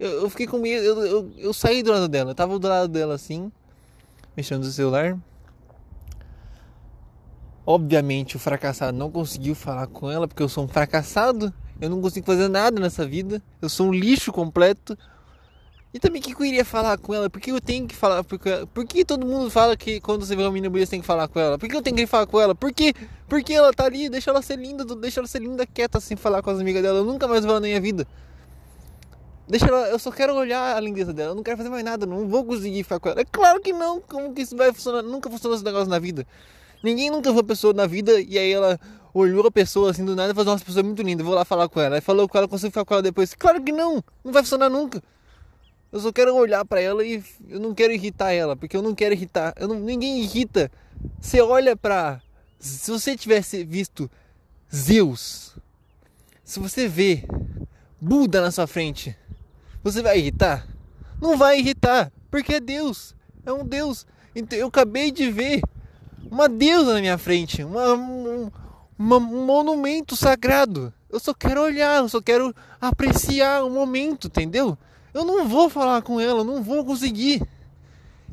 Eu, 0.00 0.22
eu 0.22 0.30
fiquei 0.30 0.46
com 0.46 0.56
medo, 0.56 0.82
eu, 0.82 1.04
eu, 1.04 1.32
eu, 1.36 1.52
saí 1.52 1.82
do 1.82 1.92
lado 1.92 2.08
dela, 2.08 2.30
eu 2.30 2.34
tava 2.34 2.58
do 2.58 2.66
lado 2.66 2.88
dela 2.88 3.14
assim, 3.14 3.52
mexendo 4.34 4.64
no 4.64 4.70
celular. 4.70 5.18
Obviamente 7.66 8.34
o 8.34 8.38
fracassado 8.38 8.96
não 8.96 9.10
conseguiu 9.10 9.54
falar 9.54 9.86
com 9.88 10.10
ela, 10.10 10.26
porque 10.26 10.42
eu 10.42 10.48
sou 10.48 10.64
um 10.64 10.68
fracassado, 10.68 11.52
eu 11.78 11.90
não 11.90 12.00
consigo 12.00 12.24
fazer 12.24 12.48
nada 12.48 12.80
nessa 12.80 13.06
vida, 13.06 13.42
eu 13.60 13.68
sou 13.68 13.88
um 13.88 13.92
lixo 13.92 14.32
completo. 14.32 14.96
E 15.92 15.98
também 15.98 16.22
que 16.22 16.32
eu 16.32 16.46
iria 16.46 16.64
falar 16.64 16.96
com 16.96 17.12
ela? 17.12 17.28
Por 17.28 17.38
que 17.38 17.52
eu 17.52 17.60
tenho 17.60 17.86
que 17.86 17.94
falar? 17.94 18.24
Por 18.24 18.38
que, 18.38 18.66
por 18.72 18.86
que 18.86 19.04
todo 19.04 19.26
mundo 19.26 19.50
fala 19.50 19.76
que 19.76 20.00
quando 20.00 20.24
você 20.24 20.34
vê 20.34 20.42
uma 20.42 20.50
menina 20.50 20.70
bonita 20.70 20.86
você 20.86 20.92
tem 20.92 21.00
que 21.02 21.06
falar 21.06 21.28
com 21.28 21.38
ela? 21.38 21.58
Por 21.58 21.68
que 21.68 21.76
eu 21.76 21.82
tenho 21.82 21.96
que 21.96 22.06
falar 22.06 22.26
com 22.26 22.40
ela? 22.40 22.54
Por 22.54 22.72
que? 22.72 22.94
Porque 23.28 23.52
ela 23.52 23.70
tá 23.72 23.84
ali, 23.84 24.08
deixa 24.08 24.30
ela 24.30 24.40
ser 24.40 24.56
linda, 24.56 24.82
deixa 24.96 25.20
ela 25.20 25.26
ser 25.26 25.42
linda 25.42 25.66
quieta 25.66 26.00
sem 26.00 26.16
falar 26.16 26.40
com 26.42 26.48
as 26.48 26.58
amigas 26.58 26.82
dela. 26.82 27.00
Eu 27.00 27.04
nunca 27.04 27.28
mais 27.28 27.44
vou 27.44 27.50
ela 27.50 27.60
na 27.60 27.66
minha 27.66 27.80
vida. 27.80 28.06
Deixa 29.50 29.66
ela, 29.66 29.88
eu 29.88 29.98
só 29.98 30.12
quero 30.12 30.32
olhar 30.36 30.76
a 30.76 30.80
lindeza 30.80 31.12
dela, 31.12 31.32
eu 31.32 31.34
não 31.34 31.42
quero 31.42 31.56
fazer 31.56 31.68
mais 31.68 31.84
nada, 31.84 32.06
não 32.06 32.28
vou 32.28 32.44
conseguir 32.44 32.84
ficar 32.84 33.00
com 33.00 33.08
ela. 33.08 33.20
É 33.20 33.24
claro 33.24 33.60
que 33.60 33.72
não, 33.72 34.00
como 34.00 34.32
que 34.32 34.42
isso 34.42 34.56
vai 34.56 34.72
funcionar? 34.72 35.02
Nunca 35.02 35.28
funcionou 35.28 35.56
esse 35.56 35.64
negócio 35.64 35.88
na 35.88 35.98
vida. 35.98 36.24
Ninguém 36.84 37.10
nunca 37.10 37.32
viu 37.32 37.40
a 37.40 37.44
pessoa 37.44 37.74
na 37.74 37.84
vida 37.84 38.20
e 38.20 38.38
aí 38.38 38.52
ela 38.52 38.78
olhou 39.12 39.44
a 39.44 39.50
pessoa 39.50 39.90
assim 39.90 40.04
do 40.04 40.14
nada 40.14 40.30
e 40.30 40.34
falou, 40.36 40.52
nossa, 40.52 40.64
pessoa 40.64 40.82
é 40.82 40.84
muito 40.84 41.02
linda, 41.02 41.24
vou 41.24 41.34
lá 41.34 41.44
falar 41.44 41.68
com 41.68 41.80
ela. 41.80 41.96
Aí 41.96 42.00
falou 42.00 42.28
com 42.28 42.38
ela, 42.38 42.46
consigo 42.46 42.70
ficar 42.70 42.84
com 42.84 42.94
ela 42.94 43.02
depois. 43.02 43.34
Claro 43.34 43.60
que 43.60 43.72
não, 43.72 44.04
não 44.24 44.32
vai 44.32 44.40
funcionar 44.40 44.70
nunca. 44.70 45.02
Eu 45.90 45.98
só 45.98 46.12
quero 46.12 46.32
olhar 46.36 46.64
para 46.64 46.80
ela 46.80 47.04
e 47.04 47.20
eu 47.48 47.58
não 47.58 47.74
quero 47.74 47.92
irritar 47.92 48.30
ela, 48.30 48.54
porque 48.54 48.76
eu 48.76 48.82
não 48.82 48.94
quero 48.94 49.14
irritar. 49.14 49.52
Eu 49.58 49.66
não, 49.66 49.80
ninguém 49.80 50.20
irrita. 50.20 50.70
Você 51.20 51.40
olha 51.40 51.76
pra. 51.76 52.22
Se 52.60 52.88
você 52.88 53.16
tivesse 53.16 53.64
visto 53.64 54.08
Zeus, 54.72 55.56
se 56.44 56.60
você 56.60 56.86
vê 56.86 57.24
Buda 58.00 58.40
na 58.40 58.52
sua 58.52 58.68
frente, 58.68 59.16
você 59.82 60.02
vai 60.02 60.18
irritar? 60.18 60.66
Não 61.20 61.36
vai 61.36 61.58
irritar, 61.58 62.12
porque 62.30 62.54
é 62.54 62.60
Deus. 62.60 63.14
É 63.44 63.52
um 63.52 63.64
Deus. 63.64 64.06
Então, 64.34 64.58
eu 64.58 64.68
acabei 64.68 65.10
de 65.10 65.30
ver 65.30 65.60
uma 66.30 66.48
deusa 66.48 66.94
na 66.94 67.00
minha 67.00 67.18
frente, 67.18 67.64
uma, 67.64 67.94
um, 67.94 68.50
uma, 68.98 69.16
um 69.16 69.44
monumento 69.44 70.14
sagrado. 70.16 70.92
Eu 71.08 71.18
só 71.18 71.34
quero 71.34 71.62
olhar, 71.62 71.98
eu 71.98 72.08
só 72.08 72.20
quero 72.20 72.54
apreciar 72.80 73.64
o 73.64 73.70
momento, 73.70 74.28
entendeu? 74.28 74.78
Eu 75.12 75.24
não 75.24 75.48
vou 75.48 75.68
falar 75.68 76.02
com 76.02 76.20
ela, 76.20 76.44
não 76.44 76.62
vou 76.62 76.84
conseguir. 76.84 77.42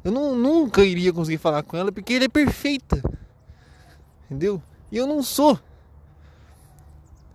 Eu 0.04 0.12
não, 0.12 0.36
nunca 0.36 0.84
iria 0.84 1.12
conseguir 1.12 1.40
falar 1.40 1.64
com 1.64 1.76
ela 1.76 1.92
porque 1.92 2.14
ela 2.14 2.26
é 2.26 2.30
perfeita. 2.30 3.02
Entendeu? 4.26 4.62
E 4.92 4.98
eu 4.98 5.08
não 5.08 5.24
sou. 5.24 5.60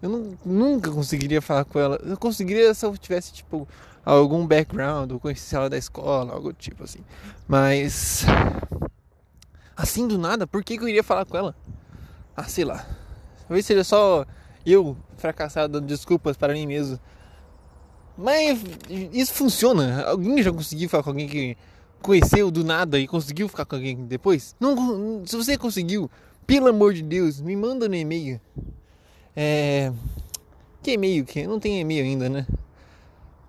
Eu 0.00 0.08
não, 0.08 0.38
nunca 0.44 0.90
conseguiria 0.90 1.42
falar 1.42 1.64
com 1.64 1.78
ela. 1.78 2.00
Eu 2.04 2.16
conseguiria 2.16 2.72
se 2.74 2.84
eu 2.86 2.96
tivesse, 2.96 3.32
tipo, 3.32 3.68
algum 4.04 4.46
background, 4.46 5.12
ou 5.12 5.20
conhecesse 5.20 5.54
ela 5.54 5.70
da 5.70 5.78
escola, 5.78 6.32
algo 6.32 6.52
tipo 6.52 6.84
assim. 6.84 7.00
Mas. 7.46 8.24
Assim 9.76 10.06
do 10.06 10.18
nada, 10.18 10.46
por 10.46 10.62
que, 10.62 10.76
que 10.76 10.84
eu 10.84 10.88
iria 10.88 11.02
falar 11.02 11.24
com 11.24 11.36
ela? 11.36 11.54
Ah, 12.36 12.44
sei 12.44 12.64
lá. 12.64 12.86
Talvez 13.48 13.66
seja 13.66 13.84
só 13.84 14.24
eu 14.64 14.96
fracassado 15.16 15.74
dando 15.74 15.86
desculpas 15.86 16.36
para 16.36 16.52
mim 16.52 16.66
mesmo. 16.66 16.98
Mas 18.16 18.62
isso 18.88 19.32
funciona. 19.34 20.04
Alguém 20.04 20.42
já 20.42 20.52
conseguiu 20.52 20.88
falar 20.88 21.02
com 21.02 21.10
alguém 21.10 21.28
que 21.28 21.56
conheceu 22.00 22.50
do 22.50 22.64
nada 22.64 22.98
e 22.98 23.06
conseguiu 23.06 23.48
ficar 23.48 23.64
com 23.64 23.76
alguém 23.76 24.04
depois? 24.04 24.54
Não, 24.60 25.22
se 25.24 25.36
você 25.36 25.56
conseguiu, 25.56 26.10
pelo 26.46 26.68
amor 26.68 26.92
de 26.92 27.02
Deus, 27.02 27.40
me 27.40 27.56
manda 27.56 27.88
no 27.88 27.94
e-mail. 27.94 28.40
É. 29.34 29.92
Que 30.82 30.92
e-mail 30.92 31.24
que? 31.24 31.46
Não 31.46 31.58
tem 31.58 31.80
e-mail 31.80 32.04
ainda, 32.04 32.28
né? 32.28 32.46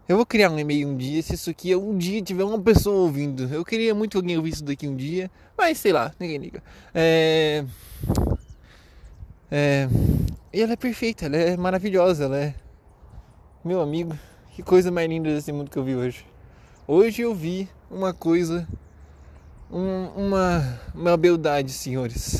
Eu 0.07 0.17
vou 0.17 0.25
criar 0.25 0.49
um 0.49 0.59
e-mail 0.59 0.89
um 0.89 0.97
dia, 0.97 1.21
se 1.21 1.33
isso 1.33 1.49
aqui 1.49 1.73
um 1.73 1.97
dia 1.97 2.21
tiver 2.21 2.43
uma 2.43 2.59
pessoa 2.59 3.03
ouvindo. 3.03 3.43
Eu 3.53 3.63
queria 3.63 3.95
muito 3.95 4.11
que 4.11 4.17
alguém 4.17 4.35
ouvisse 4.35 4.57
isso 4.57 4.65
daqui 4.65 4.85
um 4.85 4.95
dia, 4.95 5.31
mas 5.57 5.77
sei 5.77 5.93
lá, 5.93 6.13
ninguém 6.19 6.37
liga. 6.37 6.61
É. 6.93 7.63
É. 9.49 9.87
E 10.51 10.61
ela 10.61 10.73
é 10.73 10.75
perfeita, 10.75 11.25
ela 11.27 11.37
é 11.37 11.55
maravilhosa, 11.55 12.25
ela 12.25 12.37
é. 12.37 12.53
Meu 13.63 13.79
amigo, 13.79 14.17
que 14.51 14.61
coisa 14.61 14.91
mais 14.91 15.07
linda 15.07 15.33
desse 15.33 15.53
mundo 15.53 15.71
que 15.71 15.77
eu 15.77 15.83
vi 15.85 15.95
hoje. 15.95 16.25
Hoje 16.85 17.21
eu 17.21 17.33
vi 17.33 17.69
uma 17.89 18.13
coisa, 18.13 18.67
um, 19.71 20.07
uma, 20.17 20.79
uma 20.93 21.15
beldade, 21.15 21.71
senhores. 21.71 22.37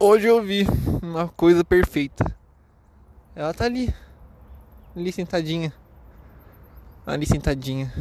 Hoje 0.00 0.26
eu 0.26 0.42
vi 0.42 0.66
uma 1.00 1.28
coisa 1.28 1.64
perfeita. 1.64 2.24
Ela 3.36 3.54
tá 3.54 3.66
ali, 3.66 3.94
ali 4.96 5.12
sentadinha, 5.12 5.72
ali 7.06 7.26
sentadinha. 7.26 7.92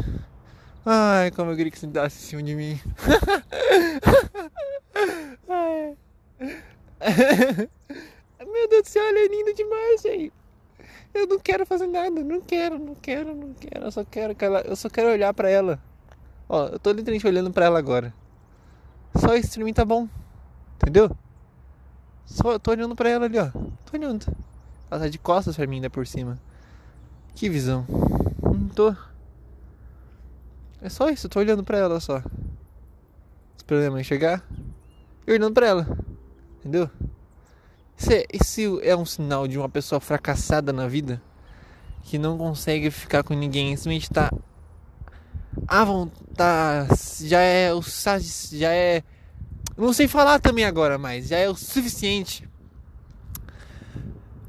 Ai, 0.86 1.32
como 1.32 1.52
eu 1.52 1.56
queria 1.56 1.72
que 1.72 1.80
sentasse 1.80 2.18
em 2.18 2.28
cima 2.28 2.44
de 2.44 2.56
mim. 2.56 2.80
Meu 8.40 8.70
Deus 8.70 8.84
do 8.84 8.90
céu, 8.90 9.04
ela 9.04 9.20
é 9.20 9.28
linda 9.28 9.54
demais, 9.54 10.02
gente. 10.02 10.34
Eu 11.14 11.28
não 11.28 11.40
quero 11.40 11.66
fazer 11.66 11.88
nada, 11.88 12.24
não 12.24 12.42
quero, 12.42 12.78
não 12.78 12.96
quero, 12.96 13.34
não 13.34 13.54
quero. 13.54 13.86
Eu 13.86 13.92
só 13.92 14.04
quero 14.04 14.36
que 14.36 14.44
ela, 14.44 14.62
eu 14.62 14.76
só 14.76 14.90
quero 14.90 15.10
olhar 15.10 15.34
para 15.34 15.50
ela. 15.50 15.80
Ó, 16.50 16.66
eu 16.68 16.80
tô 16.80 16.92
literalmente 16.92 17.26
olhando 17.26 17.52
para 17.52 17.66
ela 17.66 17.80
agora. 17.80 18.14
Só 19.16 19.28
pra 19.28 19.64
mim 19.64 19.74
tá 19.74 19.86
bom. 19.86 20.10
Entendeu? 20.76 21.10
Só 22.26 22.60
tô 22.60 22.72
olhando 22.72 22.96
para 22.96 23.10
ela 23.10 23.26
ali, 23.26 23.40
ó. 23.40 23.50
Tô 23.50 23.96
olhando. 23.98 24.26
Ela 24.92 25.02
tá 25.02 25.08
de 25.08 25.18
costas 25.18 25.56
pra 25.56 25.66
mim 25.66 25.78
ainda 25.78 25.90
por 25.90 26.06
cima. 26.06 26.40
Que 27.36 27.50
visão. 27.50 27.86
Não 28.42 28.70
tô. 28.70 28.96
É 30.82 30.90
só 30.90 31.10
isso, 31.10 31.28
eu 31.28 31.30
tô 31.30 31.40
olhando 31.40 31.64
pra 31.64 31.78
ela 31.78 32.00
só. 32.00 32.24
Esperando 33.58 33.88
a 33.88 33.92
mãe 33.92 34.04
chegar. 34.04 34.44
E 35.28 35.32
olhando 35.32 35.54
pra 35.54 35.68
ela. 35.68 35.98
Entendeu? 36.60 36.90
Esse, 38.00 38.26
esse 38.32 38.80
é 38.82 38.96
um 38.96 39.06
sinal 39.06 39.48
de 39.48 39.58
uma 39.58 39.70
pessoa 39.70 40.00
fracassada 40.00 40.72
na 40.74 40.88
vida 40.88 41.22
que 42.04 42.18
não 42.18 42.38
consegue 42.38 42.92
ficar 42.92 43.24
com 43.24 43.34
ninguém, 43.34 43.76
simplesmente 43.76 44.10
tá 44.12 44.32
à 45.68 45.84
vontade, 45.84 46.88
já 47.28 47.40
é 47.40 47.74
o 47.74 47.82
já 47.82 48.72
é 48.72 49.02
não 49.76 49.92
sei 49.92 50.08
falar 50.08 50.40
também 50.40 50.66
agora, 50.66 50.98
mas 50.98 51.28
já 51.28 51.38
é 51.38 51.50
o 51.50 51.56
suficiente 51.56 52.48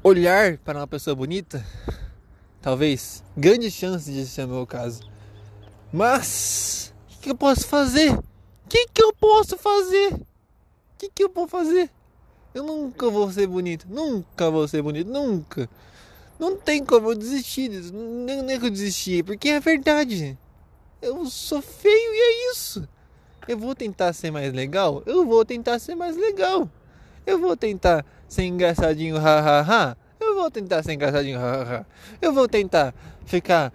olhar 0.03 0.57
para 0.59 0.79
uma 0.79 0.87
pessoa 0.87 1.15
bonita, 1.15 1.65
talvez 2.67 3.23
grande 3.37 3.71
chance 3.71 4.11
de 4.11 4.25
ser 4.25 4.45
meu 4.45 4.67
caso. 4.67 5.01
Mas 5.89 6.93
o 7.05 7.07
que, 7.07 7.19
que, 7.21 7.29
eu 7.31 7.35
posso 7.35 7.65
fazer? 7.65 8.11
O 8.11 8.23
que, 8.67 8.87
que 8.87 9.01
eu 9.01 9.13
posso 9.13 9.57
fazer? 9.57 10.11
O 10.11 10.19
que, 10.97 11.09
que 11.09 11.23
eu 11.23 11.29
posso 11.29 11.47
fazer? 11.47 11.89
Eu 12.53 12.65
nunca 12.65 13.09
vou 13.09 13.31
ser 13.31 13.47
bonito. 13.47 13.87
Nunca 13.89 14.51
vou 14.51 14.67
ser 14.67 14.81
bonito. 14.81 15.09
Nunca. 15.09 15.69
Não 16.37 16.57
tem 16.57 16.83
como 16.83 17.09
eu 17.09 17.15
desistir 17.15 17.69
disso. 17.69 17.93
Nem, 17.93 18.41
nem 18.41 18.59
que 18.59 18.65
eu 18.65 18.69
desistir. 18.69 19.23
Porque 19.23 19.47
é 19.47 19.61
verdade. 19.61 20.37
Eu 21.01 21.25
sou 21.27 21.61
feio 21.61 22.13
e 22.13 22.19
é 22.19 22.51
isso. 22.51 22.85
Eu 23.47 23.57
vou 23.57 23.73
tentar 23.75 24.11
ser 24.11 24.29
mais 24.29 24.51
legal? 24.51 25.03
Eu 25.05 25.25
vou 25.25 25.45
tentar 25.45 25.79
ser 25.79 25.95
mais 25.95 26.17
legal. 26.17 26.69
Eu 27.25 27.39
vou 27.39 27.55
tentar 27.55 28.05
ser 28.27 28.43
engraçadinho, 28.43 29.17
hahaha. 29.17 29.91
Eu 29.91 30.06
vou 30.37 30.51
tentar 30.51 30.83
ser 30.83 30.93
engraçadinho. 30.93 31.39
Eu 32.21 32.33
vou 32.33 32.47
tentar 32.47 32.93
ficar 33.25 33.71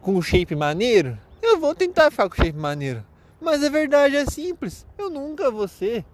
com 0.00 0.14
um 0.14 0.22
shape 0.22 0.54
maneiro. 0.54 1.18
Eu 1.40 1.58
vou 1.58 1.74
tentar 1.74 2.10
ficar 2.10 2.28
com 2.28 2.36
shape 2.36 2.58
maneiro. 2.58 3.04
Mas 3.40 3.62
a 3.62 3.68
verdade 3.68 4.16
é 4.16 4.24
simples. 4.24 4.86
Eu 4.96 5.10
nunca 5.10 5.50
vou 5.50 5.66
ser 5.66 6.04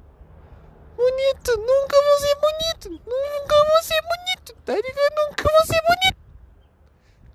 bonito, 0.97 1.57
nunca 1.57 1.97
vou 2.03 2.19
ser 2.19 2.35
bonito, 2.35 2.91
nunca 2.91 3.57
vou 3.57 3.83
ser 3.83 4.03
bonito, 4.03 4.55
tá 4.65 4.75
ligado? 4.75 5.15
Nunca 5.29 5.45
vou 5.45 5.67
ser 5.67 5.81
bonito, 5.83 6.19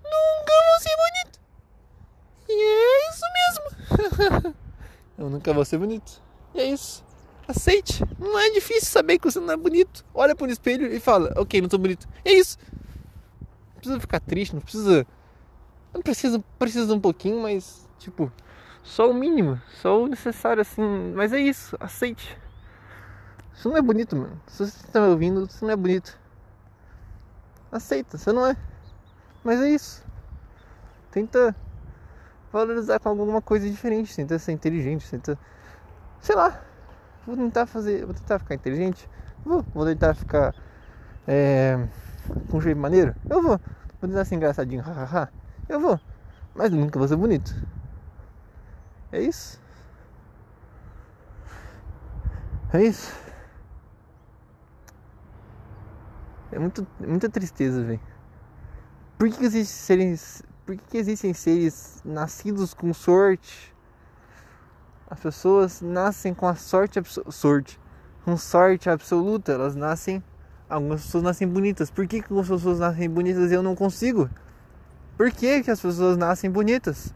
nunca 0.04 0.52
vou 0.68 0.80
ser 0.80 0.96
bonito. 0.96 1.40
E 2.48 2.52
é 2.52 3.10
isso 3.10 3.24
mesmo. 3.38 4.56
Eu 5.16 5.30
nunca 5.30 5.52
vou 5.52 5.64
ser 5.64 5.78
bonito. 5.78 6.22
E 6.54 6.60
é 6.60 6.64
isso. 6.66 7.03
Aceite. 7.46 8.04
Não 8.18 8.38
é 8.38 8.50
difícil 8.50 8.88
saber 8.90 9.18
que 9.18 9.30
você 9.30 9.38
não 9.38 9.52
é 9.52 9.56
bonito. 9.56 10.04
Olha 10.14 10.34
para 10.34 10.46
o 10.46 10.50
espelho 10.50 10.86
e 10.92 10.98
fala, 11.00 11.32
ok, 11.36 11.60
não 11.60 11.68
tô 11.68 11.78
bonito. 11.78 12.08
É 12.24 12.32
isso. 12.32 12.58
Não 13.74 13.76
precisa 13.76 14.00
ficar 14.00 14.20
triste, 14.20 14.54
não 14.54 14.62
precisa. 14.62 15.06
Não 15.92 16.02
precisa, 16.02 16.44
precisa 16.58 16.94
um 16.94 17.00
pouquinho, 17.00 17.40
mas 17.42 17.88
tipo, 17.98 18.32
só 18.82 19.10
o 19.10 19.14
mínimo, 19.14 19.60
só 19.80 20.02
o 20.02 20.06
necessário 20.06 20.60
assim. 20.60 20.82
Mas 21.14 21.32
é 21.32 21.38
isso, 21.38 21.76
aceite. 21.78 22.38
Isso 23.54 23.68
não 23.68 23.76
é 23.76 23.82
bonito, 23.82 24.16
mano. 24.16 24.40
Se 24.46 24.66
você 24.66 24.86
está 24.86 25.00
me 25.00 25.08
ouvindo, 25.08 25.44
isso 25.44 25.64
não 25.64 25.72
é 25.72 25.76
bonito. 25.76 26.18
Aceita, 27.70 28.18
você 28.18 28.32
não 28.32 28.46
é. 28.46 28.56
Mas 29.42 29.60
é 29.60 29.70
isso. 29.70 30.04
Tenta 31.10 31.54
valorizar 32.52 32.98
com 32.98 33.08
alguma 33.08 33.40
coisa 33.40 33.68
diferente. 33.68 34.14
Tenta 34.14 34.38
ser 34.38 34.52
inteligente. 34.52 35.08
Tenta. 35.10 35.38
Sei 36.20 36.34
lá. 36.34 36.60
Vou 37.26 37.36
tentar 37.36 37.66
fazer. 37.66 38.04
Vou 38.04 38.14
tentar 38.14 38.38
ficar 38.38 38.54
inteligente. 38.54 39.08
Vou. 39.44 39.62
Vou 39.74 39.84
tentar 39.84 40.14
ficar. 40.14 40.54
É, 41.26 41.86
com 42.50 42.60
jeito 42.60 42.78
maneiro. 42.78 43.14
Eu 43.28 43.42
vou. 43.42 43.58
Vou 44.00 44.08
tentar 44.08 44.24
ser 44.24 44.34
engraçadinho. 44.34 44.82
Hahaha. 44.82 45.30
Eu 45.68 45.80
vou. 45.80 45.98
Mas 46.54 46.70
nunca 46.70 46.98
vou 46.98 47.08
ser 47.08 47.16
bonito. 47.16 47.54
É 49.10 49.20
isso. 49.20 49.60
É 52.72 52.82
isso. 52.82 53.12
É 56.50 56.58
muito, 56.58 56.86
muita 57.00 57.28
tristeza, 57.28 57.82
velho. 57.82 58.00
Por 59.18 59.28
que, 59.28 59.38
que 59.38 59.44
existem 59.44 59.64
seres. 59.64 60.42
Por 60.64 60.76
que, 60.76 60.82
que 60.84 60.98
existem 60.98 61.34
seres 61.34 62.00
nascidos 62.04 62.72
com 62.72 62.92
sorte? 62.92 63.73
As 65.14 65.20
pessoas 65.20 65.80
nascem 65.80 66.34
com 66.34 66.44
a 66.44 66.56
sorte 66.56 67.00
sorte, 67.28 67.78
com 68.24 68.36
sorte 68.36 68.90
absoluta. 68.90 69.52
Elas 69.52 69.76
nascem. 69.76 70.20
Algumas 70.68 71.04
pessoas 71.04 71.22
nascem 71.22 71.46
bonitas. 71.46 71.88
Por 71.88 72.04
que, 72.08 72.20
que 72.20 72.24
algumas 72.24 72.48
pessoas 72.48 72.80
nascem 72.80 73.08
bonitas 73.08 73.52
e 73.52 73.54
eu 73.54 73.62
não 73.62 73.76
consigo? 73.76 74.28
Por 75.16 75.30
que, 75.30 75.62
que 75.62 75.70
as 75.70 75.80
pessoas 75.80 76.16
nascem 76.16 76.50
bonitas? 76.50 77.14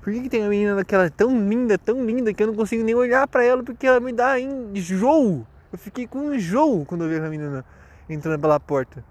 Por 0.00 0.12
que, 0.12 0.20
que 0.22 0.28
tem 0.28 0.42
uma 0.42 0.48
menina 0.48 0.76
daquela 0.76 1.10
tão 1.10 1.36
linda, 1.48 1.76
tão 1.76 2.06
linda, 2.06 2.32
que 2.32 2.40
eu 2.40 2.46
não 2.46 2.54
consigo 2.54 2.84
nem 2.84 2.94
olhar 2.94 3.26
para 3.26 3.42
ela 3.42 3.64
porque 3.64 3.84
ela 3.84 3.98
me 3.98 4.12
dá 4.12 4.38
enjoo? 4.38 5.44
Eu 5.72 5.78
fiquei 5.78 6.06
com 6.06 6.32
enjoo 6.32 6.84
quando 6.86 7.02
eu 7.02 7.10
vi 7.10 7.16
a 7.16 7.28
menina 7.28 7.64
entrando 8.08 8.40
pela 8.40 8.60
porta. 8.60 9.04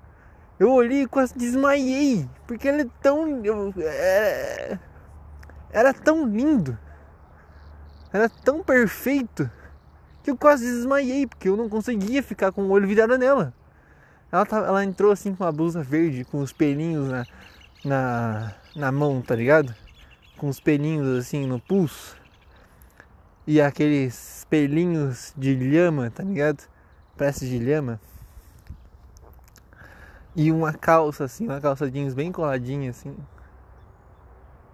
Eu 0.58 0.72
olhei 0.72 1.02
e 1.02 1.08
quase 1.08 1.38
desmaiei, 1.38 2.26
porque 2.48 2.70
ela 2.70 2.84
é 2.84 2.88
tão. 3.02 3.44
Eu, 3.44 3.74
é, 3.80 4.80
era 5.74 5.94
tão 5.94 6.26
lindo, 6.26 6.78
era 8.14 8.30
tão 8.30 8.64
perfeito, 8.64 9.50
que 10.24 10.32
eu 10.32 10.38
quase 10.38 10.64
desmaiei, 10.64 11.28
porque 11.28 11.50
eu 11.50 11.58
não 11.58 11.68
conseguia 11.68 12.22
ficar 12.22 12.52
com 12.52 12.62
o 12.64 12.70
olho 12.70 12.88
virado 12.88 13.18
nela. 13.18 13.54
Ela, 14.32 14.46
tava, 14.46 14.68
ela 14.68 14.84
entrou 14.84 15.12
assim 15.12 15.36
com 15.36 15.44
uma 15.44 15.52
blusa 15.52 15.84
verde, 15.84 16.24
com 16.24 16.40
os 16.40 16.54
pelinhos 16.54 17.10
na, 17.10 17.26
na, 17.84 18.56
na 18.76 18.92
mão, 18.92 19.22
tá 19.22 19.36
ligado? 19.36 19.76
Com 20.38 20.48
os 20.48 20.60
pelinhos 20.60 21.08
assim 21.20 21.46
no 21.46 21.60
pulso. 21.60 22.16
E 23.46 23.60
aqueles 23.60 24.46
pelinhos 24.50 25.34
de 25.36 25.54
lhama, 25.56 26.10
tá 26.10 26.24
ligado? 26.24 26.64
Parece 27.18 27.48
de 27.48 27.60
lhama. 27.60 28.00
E 30.36 30.52
uma 30.52 30.74
calça 30.74 31.26
assim, 31.26 31.46
uma 31.46 31.60
calça 31.60 31.92
jeans 31.92 32.14
bem 32.14 32.32
coladinha 32.32 32.90
assim. 32.90 33.16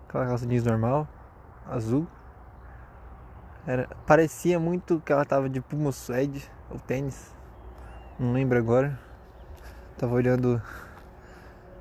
Aquela 0.08 0.28
calça 0.28 0.46
jeans 0.46 0.64
normal, 0.64 1.08
azul. 1.68 2.08
Era, 3.70 3.88
parecia 4.08 4.60
muito 4.60 5.00
que 5.00 5.14
ela 5.14 5.24
tava 5.24 5.48
de 5.48 5.62
Puma 5.62 5.92
Suede 5.92 6.44
ou 6.72 6.80
tênis. 6.80 7.32
Não 8.18 8.34
lembro 8.34 8.58
agora. 8.58 9.00
Tava 9.96 10.16
olhando 10.16 10.60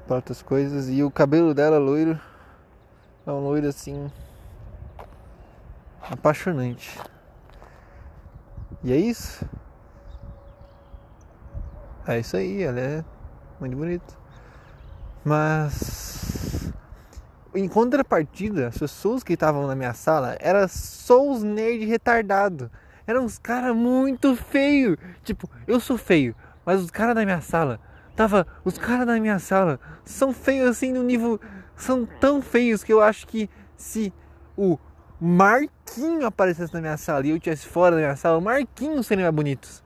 para 0.07 0.17
outras 0.17 0.43
coisas. 0.43 0.91
E 0.91 1.03
o 1.03 1.11
cabelo 1.11 1.55
dela 1.55 1.79
loiro. 1.79 2.21
É 3.27 3.31
um 3.31 3.41
loiro 3.41 3.67
assim. 3.69 4.13
Apaixonante. 6.03 7.01
E 8.85 8.93
é 8.93 8.97
isso. 8.97 9.49
É 12.07 12.19
isso 12.19 12.37
aí, 12.37 12.65
ela 12.65 12.81
é 12.81 13.05
muito 13.59 13.79
bonita. 13.79 14.15
Mas 15.25 16.38
em 17.55 17.69
contrapartida, 17.69 18.69
as 18.69 18.79
pessoas 18.79 19.23
que 19.23 19.35
estavam 19.35 19.67
na 19.67 19.75
minha 19.75 19.95
sala 19.95 20.37
eram 20.41 20.67
só 20.69 21.31
os 21.31 21.43
nerds 21.43 21.89
retardados. 21.89 22.69
Eram 23.07 23.25
uns 23.25 23.39
caras 23.39 23.75
muito 23.75 24.37
feios. 24.37 24.97
Tipo, 25.25 25.49
eu 25.67 25.81
sou 25.81 25.97
feio, 25.97 26.35
mas 26.65 26.81
os 26.83 26.91
caras 26.91 27.15
da 27.15 27.25
minha 27.25 27.41
sala 27.41 27.81
Tava, 28.19 28.49
os 28.65 28.77
caras 28.77 29.07
da 29.07 29.15
minha 29.21 29.39
sala 29.39 29.79
são 30.05 30.33
feios 30.33 30.69
assim 30.69 30.93
no 30.93 31.05
nível. 31.05 31.41
São 31.77 32.05
tão 32.05 32.43
feios 32.43 32.83
que 32.83 32.93
eu 32.93 33.01
acho 33.01 33.25
que 33.29 33.49
se 33.77 34.13
o 34.57 34.77
Marquinho 35.21 36.27
aparecesse 36.27 36.75
na 36.75 36.81
minha 36.81 36.97
sala 36.97 37.25
e 37.25 37.31
eu 37.31 37.37
estivesse 37.37 37.69
fora 37.69 37.95
da 37.95 38.03
minha 38.03 38.17
sala, 38.17 38.39
o 38.39 38.43
Marquinho 38.43 39.01
seria 39.05 39.27
mais 39.27 39.35
bonitos. 39.37 39.85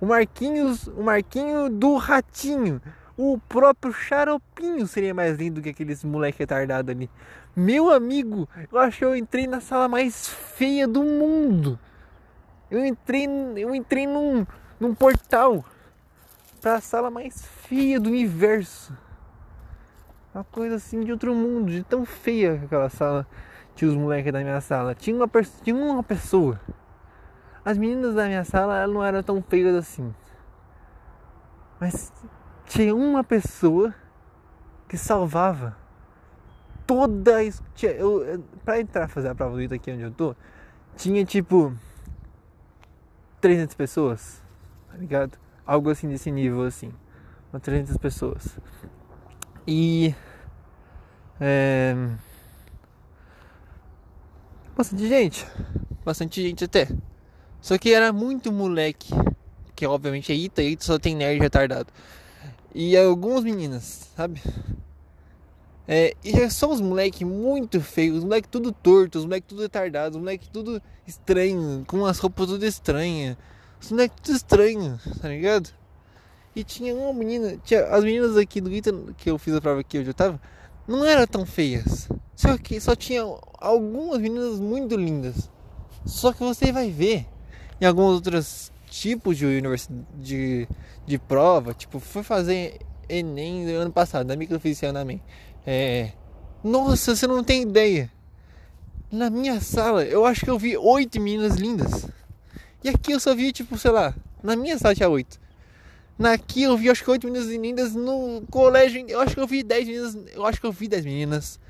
O 0.00 0.06
Marquinhos, 0.06 0.86
o 0.86 1.02
Marquinho 1.02 1.68
do 1.68 1.96
Ratinho, 1.96 2.80
o 3.18 3.36
próprio 3.48 3.92
Xaropinho 3.92 4.86
seria 4.86 5.12
mais 5.12 5.36
lindo 5.36 5.60
que 5.60 5.70
aqueles 5.70 6.04
moleque 6.04 6.38
retardado 6.38 6.92
ali. 6.92 7.10
Meu 7.56 7.90
amigo, 7.90 8.48
eu 8.70 8.78
acho 8.78 8.98
que 8.98 9.04
eu 9.04 9.16
entrei 9.16 9.48
na 9.48 9.60
sala 9.60 9.88
mais 9.88 10.28
feia 10.28 10.86
do 10.86 11.02
mundo. 11.02 11.76
Eu 12.70 12.86
entrei, 12.86 13.26
eu 13.56 13.74
entrei 13.74 14.06
num, 14.06 14.46
num 14.78 14.94
portal 14.94 15.64
para 16.60 16.76
a 16.76 16.80
sala 16.80 17.10
mais 17.10 17.44
feia 17.44 17.98
do 17.98 18.08
universo. 18.08 18.96
Uma 20.32 20.44
coisa 20.44 20.76
assim 20.76 21.00
de 21.00 21.10
outro 21.10 21.34
mundo, 21.34 21.72
de 21.72 21.82
tão 21.82 22.04
feia 22.04 22.56
que 22.56 22.66
aquela 22.66 22.88
sala 22.88 23.26
tinha 23.74 23.90
os 23.90 23.96
moleques 23.96 24.32
da 24.32 24.38
minha 24.38 24.60
sala. 24.60 24.94
Tinha 24.94 25.16
uma, 25.16 25.28
tinha 25.64 25.74
uma 25.74 26.04
pessoa. 26.04 26.60
As 27.64 27.76
meninas 27.76 28.14
da 28.14 28.26
minha 28.26 28.44
sala 28.44 28.78
elas 28.78 28.94
não 28.94 29.04
eram 29.04 29.24
tão 29.24 29.42
feias 29.42 29.74
assim. 29.74 30.14
Mas 31.80 32.12
tinha 32.68 32.94
uma 32.94 33.24
pessoa 33.24 33.94
que 34.88 34.96
salvava 34.96 35.76
toda 36.86 37.42
isso. 37.42 37.62
Eu, 37.82 38.44
pra 38.64 38.80
entrar 38.80 39.08
fazer 39.08 39.28
a 39.28 39.34
prova 39.34 39.56
do 39.56 39.74
aqui 39.74 39.90
onde 39.90 40.02
eu 40.02 40.10
tô, 40.10 40.36
tinha 40.96 41.24
tipo 41.24 41.74
300 43.40 43.74
pessoas, 43.74 44.42
tá 44.88 44.96
ligado? 44.96 45.38
algo 45.68 45.90
assim 45.90 46.08
desse 46.08 46.30
nível 46.30 46.62
assim, 46.62 46.90
umas 47.52 47.62
300 47.62 47.98
pessoas. 47.98 48.58
E 49.66 50.14
é, 51.38 51.94
bastante 54.74 55.06
gente, 55.06 55.46
bastante 56.02 56.42
gente 56.42 56.64
até. 56.64 56.88
Só 57.60 57.76
que 57.76 57.92
era 57.92 58.14
muito 58.14 58.50
moleque, 58.50 59.12
que 59.76 59.86
obviamente 59.86 60.32
é 60.32 60.34
Ita, 60.34 60.62
Ita 60.62 60.82
só 60.82 60.98
tem 60.98 61.14
nerd 61.14 61.38
retardado. 61.38 61.92
E 62.74 62.96
algumas 62.96 63.44
meninas, 63.44 64.08
sabe? 64.16 64.42
É, 65.86 66.14
e 66.22 66.50
são 66.50 66.70
os 66.70 66.82
moleque 66.82 67.24
muito 67.24 67.80
feios, 67.80 68.18
os 68.18 68.24
moleque 68.24 68.46
tudo 68.46 68.72
torto, 68.72 69.18
os 69.18 69.24
moleque 69.24 69.46
tudo 69.46 69.62
retardado, 69.62 70.16
os 70.16 70.20
moleque 70.20 70.50
tudo 70.50 70.82
estranho, 71.06 71.82
com 71.86 72.04
as 72.04 72.18
roupas 72.18 72.46
tudo 72.46 72.66
estranhas. 72.66 73.38
Os 73.80 73.90
moleques 73.90 74.16
tudo 74.22 74.36
estranho, 74.36 75.00
tá 75.20 75.28
ligado? 75.28 75.70
E 76.54 76.62
tinha 76.62 76.94
uma 76.94 77.12
menina, 77.14 77.56
tinha, 77.64 77.86
as 77.86 78.04
meninas 78.04 78.36
aqui 78.36 78.60
do 78.60 78.70
Ita 78.70 78.92
que 79.16 79.30
eu 79.30 79.38
fiz 79.38 79.54
a 79.54 79.60
prova 79.60 79.80
aqui 79.80 79.98
onde 79.98 80.10
eu 80.10 80.14
tava, 80.14 80.38
não 80.86 81.06
eram 81.06 81.26
tão 81.26 81.46
feias. 81.46 82.06
Só 82.36 82.58
que 82.58 82.78
só 82.80 82.94
tinha 82.94 83.22
algumas 83.58 84.20
meninas 84.20 84.60
muito 84.60 84.94
lindas. 84.94 85.50
Só 86.04 86.32
que 86.32 86.40
você 86.40 86.70
vai 86.70 86.90
ver 86.90 87.26
em 87.80 87.86
alguns 87.86 88.14
outros 88.14 88.70
tipos 88.98 89.36
de 89.36 89.46
universidade 89.46 90.04
de, 90.16 90.68
de 91.06 91.18
prova, 91.18 91.74
tipo, 91.74 92.00
foi 92.00 92.22
fazer 92.22 92.78
Enem 93.08 93.64
no 93.64 93.80
ano 93.80 93.92
passado, 93.92 94.26
na 94.26 94.34
esse 94.64 94.86
ano 94.86 94.98
também. 94.98 95.22
É. 95.66 96.12
Nossa, 96.62 97.14
você 97.14 97.26
não 97.26 97.42
tem 97.42 97.62
ideia. 97.62 98.10
Na 99.10 99.30
minha 99.30 99.60
sala, 99.60 100.04
eu 100.04 100.24
acho 100.24 100.44
que 100.44 100.50
eu 100.50 100.58
vi 100.58 100.76
oito 100.76 101.20
meninas 101.20 101.56
lindas. 101.56 102.06
E 102.84 102.88
aqui 102.88 103.12
eu 103.12 103.20
só 103.20 103.34
vi, 103.34 103.52
tipo, 103.52 103.78
sei 103.78 103.90
lá, 103.90 104.14
na 104.42 104.54
minha 104.54 104.76
sala 104.78 104.94
tinha 104.94 105.08
oito. 105.08 105.40
Naqui 106.18 106.64
eu 106.64 106.76
vi 106.76 106.90
acho 106.90 107.04
que 107.04 107.10
oito 107.10 107.26
meninas 107.26 107.48
lindas 107.48 107.94
no 107.94 108.42
colégio. 108.50 109.04
Eu 109.08 109.20
acho 109.20 109.34
que 109.34 109.40
eu 109.40 109.46
vi 109.46 109.62
dez 109.62 109.86
meninas. 109.86 110.18
Eu 110.34 110.44
acho 110.44 110.60
que 110.60 110.66
eu 110.66 110.72
vi 110.72 110.88
dez 110.88 111.04
meninas. 111.04 111.60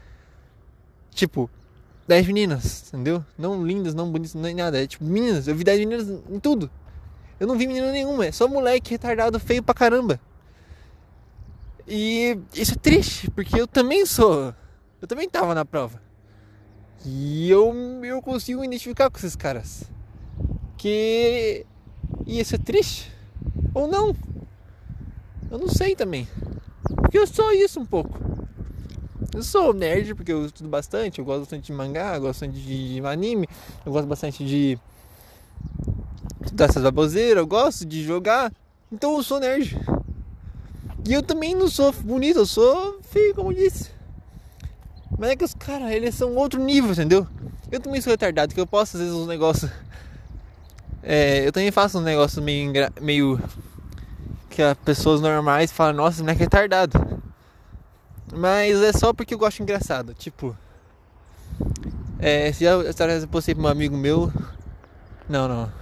Tipo, 1.11 1.51
dez 2.07 2.27
meninas, 2.27 2.89
entendeu? 2.89 3.23
Não 3.37 3.65
lindas, 3.65 3.95
não 3.95 4.11
bonitas, 4.11 4.35
nem 4.35 4.55
nada. 4.55 4.83
É 4.83 4.87
tipo, 4.87 5.05
meninas, 5.05 5.47
eu 5.47 5.55
vi 5.55 5.63
dez 5.65 5.79
meninas 5.79 6.09
em 6.09 6.41
tudo. 6.41 6.71
Eu 7.39 7.47
não 7.47 7.57
vi 7.57 7.67
menina 7.67 7.93
nenhuma, 7.93 8.27
é 8.27 8.33
só 8.33 8.49
moleque 8.49 8.91
retardado 8.91 9.39
feio 9.39 9.63
pra 9.63 9.75
caramba. 9.75 10.21
E 11.87 12.39
isso 12.53 12.75
é 12.75 12.77
triste, 12.77 13.31
porque 13.31 13.61
eu 13.61 13.67
também 13.67 14.05
sou. 14.05 14.55
Eu 15.01 15.09
também 15.09 15.29
tava 15.29 15.55
na 15.55 15.65
prova. 15.65 16.03
E 17.05 17.49
eu, 17.49 17.73
eu 18.05 18.21
consigo 18.21 18.61
me 18.61 18.67
identificar 18.67 19.09
com 19.09 19.17
esses 19.17 19.37
caras 19.37 19.85
que 20.77 21.65
ia 22.27 22.45
ser 22.45 22.59
triste 22.59 23.13
ou 23.73 23.87
não. 23.87 24.15
Eu 25.51 25.59
não 25.59 25.69
sei 25.69 25.95
também. 25.95 26.29
Porque 26.97 27.19
eu 27.19 27.27
sou 27.27 27.53
isso 27.53 27.81
um 27.81 27.87
pouco. 27.87 28.19
Eu 29.35 29.43
sou 29.43 29.73
nerd 29.73 30.15
porque 30.15 30.33
eu 30.33 30.47
estudo 30.47 30.69
bastante, 30.69 31.19
eu 31.19 31.25
gosto 31.25 31.41
bastante 31.41 31.67
de 31.67 31.73
mangá, 31.73 32.15
eu 32.17 32.21
gosto 32.21 32.41
bastante 32.41 32.61
de 32.61 33.01
anime, 33.05 33.49
eu 33.85 33.93
gosto 33.93 34.07
bastante 34.07 34.45
de 34.45 34.79
dessas 36.53 36.83
baboseiras, 36.83 37.39
eu 37.39 37.47
gosto 37.47 37.85
de 37.85 38.05
jogar. 38.05 38.53
Então 38.91 39.17
eu 39.17 39.23
sou 39.23 39.41
nerd. 39.41 39.79
E 41.07 41.13
eu 41.13 41.23
também 41.23 41.55
não 41.55 41.69
sou 41.69 41.93
bonito, 41.93 42.39
eu 42.39 42.47
sou 42.47 43.01
feio, 43.03 43.35
como 43.35 43.53
eu 43.53 43.57
disse. 43.57 43.91
Mas 45.19 45.31
é 45.31 45.37
que 45.37 45.45
os 45.45 45.55
caras, 45.55 45.91
eles 45.91 46.15
são 46.15 46.35
outro 46.35 46.63
nível, 46.63 46.93
entendeu? 46.93 47.27
Eu 47.71 47.81
também 47.81 48.01
sou 48.01 48.11
retardado, 48.11 48.55
que 48.55 48.61
eu 48.61 48.67
posso 48.67 48.97
às 48.97 49.03
vezes 49.03 49.15
uns 49.15 49.27
negócios 49.27 49.71
é, 51.03 51.47
eu 51.47 51.53
também 51.53 51.71
faço 51.71 51.99
um 51.99 52.03
negócio 52.03 52.43
meio, 52.43 52.71
meio 53.01 53.41
que 54.51 54.61
as 54.61 54.77
pessoas 54.77 55.21
normais 55.21 55.71
falam, 55.73 55.95
nossa, 55.95 56.17
esse 56.17 56.23
moleque 56.23 56.43
é 56.43 56.45
retardado. 56.45 57.23
Mas 58.31 58.83
é 58.83 58.93
só 58.93 59.13
porque 59.13 59.33
eu 59.33 59.39
gosto 59.39 59.63
engraçado. 59.63 60.13
Tipo, 60.13 60.55
é, 62.19 62.53
se 62.53 62.67
atrás 62.67 63.23
eu 63.23 63.29
postei 63.29 63.55
pra 63.55 63.65
um 63.65 63.69
amigo 63.69 63.97
meu. 63.97 64.31
Não, 65.29 65.49
não. 65.49 65.73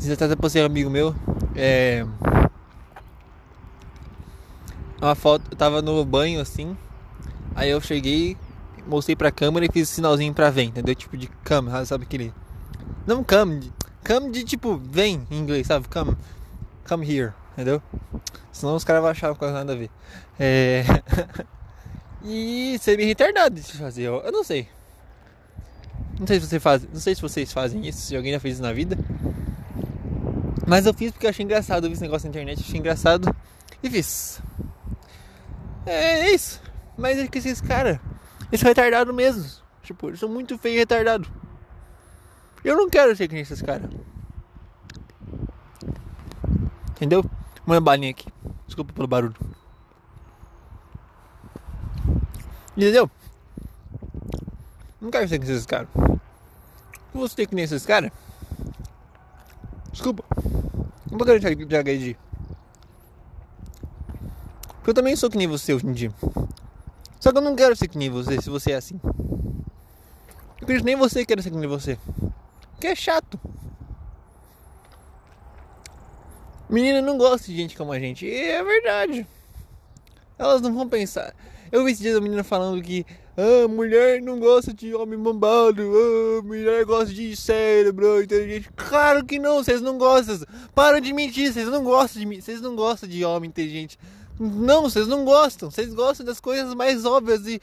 Já 0.00 0.14
atrás 0.14 0.30
eu 0.30 0.36
postei 0.36 0.62
um 0.62 0.66
amigo 0.66 0.88
meu. 0.88 1.14
É. 1.54 2.06
Uma 5.00 5.14
foto, 5.14 5.44
eu 5.50 5.56
tava 5.56 5.82
no 5.82 6.02
banho 6.06 6.40
assim. 6.40 6.74
Aí 7.54 7.68
eu 7.68 7.80
cheguei, 7.82 8.34
mostrei 8.86 9.14
pra 9.14 9.30
câmera 9.30 9.66
e 9.66 9.70
fiz 9.70 9.90
um 9.90 9.94
sinalzinho 9.94 10.32
pra 10.32 10.48
ver, 10.48 10.62
entendeu? 10.62 10.94
Tipo 10.94 11.18
de 11.18 11.26
câmera, 11.44 11.84
sabe 11.84 12.04
aquele. 12.04 12.32
Não 13.06 13.22
câmera, 13.22 13.66
Come 14.06 14.30
de 14.30 14.44
tipo, 14.44 14.78
vem 14.78 15.26
em 15.30 15.38
inglês, 15.38 15.66
sabe? 15.66 15.86
Come, 15.88 16.16
come 16.88 17.06
here, 17.06 17.34
entendeu? 17.52 17.82
Senão 18.50 18.76
os 18.76 18.84
caras 18.84 19.02
vão 19.02 19.10
achar 19.10 19.34
coisa 19.34 19.52
nada 19.52 19.74
a 19.74 19.76
ver. 19.76 19.90
É... 20.38 20.82
e 22.24 22.78
ser 22.80 22.96
bem 22.96 23.06
retardado 23.06 23.54
de 23.54 23.62
fazer, 23.76 24.04
eu, 24.04 24.16
eu 24.22 24.32
não 24.32 24.42
sei. 24.42 24.66
Não 26.18 26.26
sei 26.26 26.40
se 26.40 26.46
você 26.46 26.58
faz, 26.58 26.82
não 26.90 27.00
sei 27.00 27.14
se 27.14 27.20
vocês 27.20 27.52
fazem 27.52 27.86
isso, 27.86 28.00
se 28.00 28.16
alguém 28.16 28.32
já 28.32 28.40
fez 28.40 28.54
isso 28.54 28.62
na 28.62 28.72
vida. 28.72 28.96
Mas 30.70 30.86
eu 30.86 30.94
fiz 30.94 31.10
porque 31.10 31.26
eu 31.26 31.30
achei 31.30 31.44
engraçado, 31.44 31.82
eu 31.82 31.88
vi 31.88 31.94
esse 31.94 32.02
negócio 32.02 32.26
na 32.26 32.30
internet, 32.30 32.60
achei 32.60 32.78
engraçado 32.78 33.34
e 33.82 33.90
fiz. 33.90 34.40
É, 35.84 36.20
é 36.20 36.30
isso. 36.32 36.62
Mas 36.96 37.18
é 37.18 37.26
que 37.26 37.38
esses 37.38 37.60
caras, 37.60 37.98
eles 38.46 38.60
são 38.60 38.68
retardados 38.68 39.12
mesmo. 39.12 39.44
Tipo, 39.82 40.10
eles 40.10 40.20
são 40.20 40.28
muito 40.28 40.56
feios 40.58 40.76
e 40.76 40.78
retardados. 40.78 41.28
Eu 42.62 42.76
não 42.76 42.88
quero 42.88 43.16
ser 43.16 43.26
que 43.26 43.34
nem 43.34 43.42
esses 43.42 43.60
caras. 43.60 43.90
Entendeu? 46.90 47.28
Uma 47.66 47.80
balinha 47.80 48.12
aqui. 48.12 48.28
Desculpa 48.64 48.92
pelo 48.92 49.08
barulho. 49.08 49.34
Entendeu? 52.76 53.10
Não 55.00 55.10
quero 55.10 55.26
ser 55.26 55.40
que 55.40 55.46
nem 55.46 55.52
esses 55.52 55.66
caras. 55.66 55.88
Se 57.10 57.18
você 57.18 57.34
tem 57.34 57.46
que 57.48 57.56
nem 57.56 57.64
esses 57.64 57.84
caras. 57.84 58.12
Desculpa. 59.90 60.22
Não 61.10 61.18
tô 61.18 61.24
querendo 61.24 61.66
te 61.66 61.76
agredir. 61.76 62.16
Porque 64.76 64.90
eu 64.90 64.94
também 64.94 65.16
sou 65.16 65.28
que 65.28 65.36
nem 65.36 65.46
você 65.46 65.74
hoje 65.74 65.86
em 65.86 65.92
dia. 65.92 66.12
Só 67.18 67.32
que 67.32 67.38
eu 67.38 67.42
não 67.42 67.56
quero 67.56 67.76
ser 67.76 67.88
que 67.88 67.98
nem 67.98 68.08
você 68.08 68.40
se 68.40 68.48
você 68.48 68.72
é 68.72 68.76
assim. 68.76 68.98
Eu 69.02 70.62
acredito 70.62 70.84
nem 70.84 70.96
você 70.96 71.26
quer 71.26 71.42
ser 71.42 71.50
que 71.50 71.56
nem 71.56 71.68
você. 71.68 71.98
Porque 72.72 72.86
é 72.86 72.94
chato. 72.94 73.38
Menina 76.68 77.02
não 77.02 77.18
gosta 77.18 77.48
de 77.48 77.56
gente 77.56 77.76
como 77.76 77.92
a 77.92 77.98
gente. 77.98 78.24
E 78.24 78.32
é 78.32 78.62
verdade. 78.62 79.26
Elas 80.38 80.62
não 80.62 80.72
vão 80.72 80.88
pensar. 80.88 81.34
Eu 81.70 81.84
vi 81.84 81.92
esse 81.92 82.02
dia 82.02 82.14
da 82.14 82.20
menina 82.20 82.42
falando 82.42 82.80
que 82.80 83.04
ah, 83.40 83.68
mulher 83.68 84.20
não 84.20 84.38
gosta 84.38 84.72
de 84.72 84.94
homem 84.94 85.18
bombado, 85.18 85.82
ah, 85.82 86.42
mulher 86.42 86.84
gosta 86.84 87.14
de 87.14 87.34
cérebro 87.34 88.22
inteligente. 88.22 88.68
Claro 88.76 89.24
que 89.24 89.38
não, 89.38 89.62
vocês 89.62 89.80
não 89.80 89.96
gostam. 89.96 90.38
Para 90.74 91.00
de 91.00 91.12
mentir, 91.12 91.52
vocês 91.52 91.68
não 91.68 91.82
gostam 91.82 92.20
de 92.20 92.26
mim, 92.26 92.40
vocês 92.40 92.60
não 92.60 92.76
gostam 92.76 93.08
de 93.08 93.24
homem 93.24 93.48
inteligente. 93.48 93.98
Não, 94.38 94.82
vocês 94.82 95.06
não 95.06 95.24
gostam. 95.24 95.70
Vocês 95.70 95.94
gostam 95.94 96.24
das 96.26 96.40
coisas 96.40 96.74
mais 96.74 97.04
óbvias 97.04 97.46
e 97.46 97.60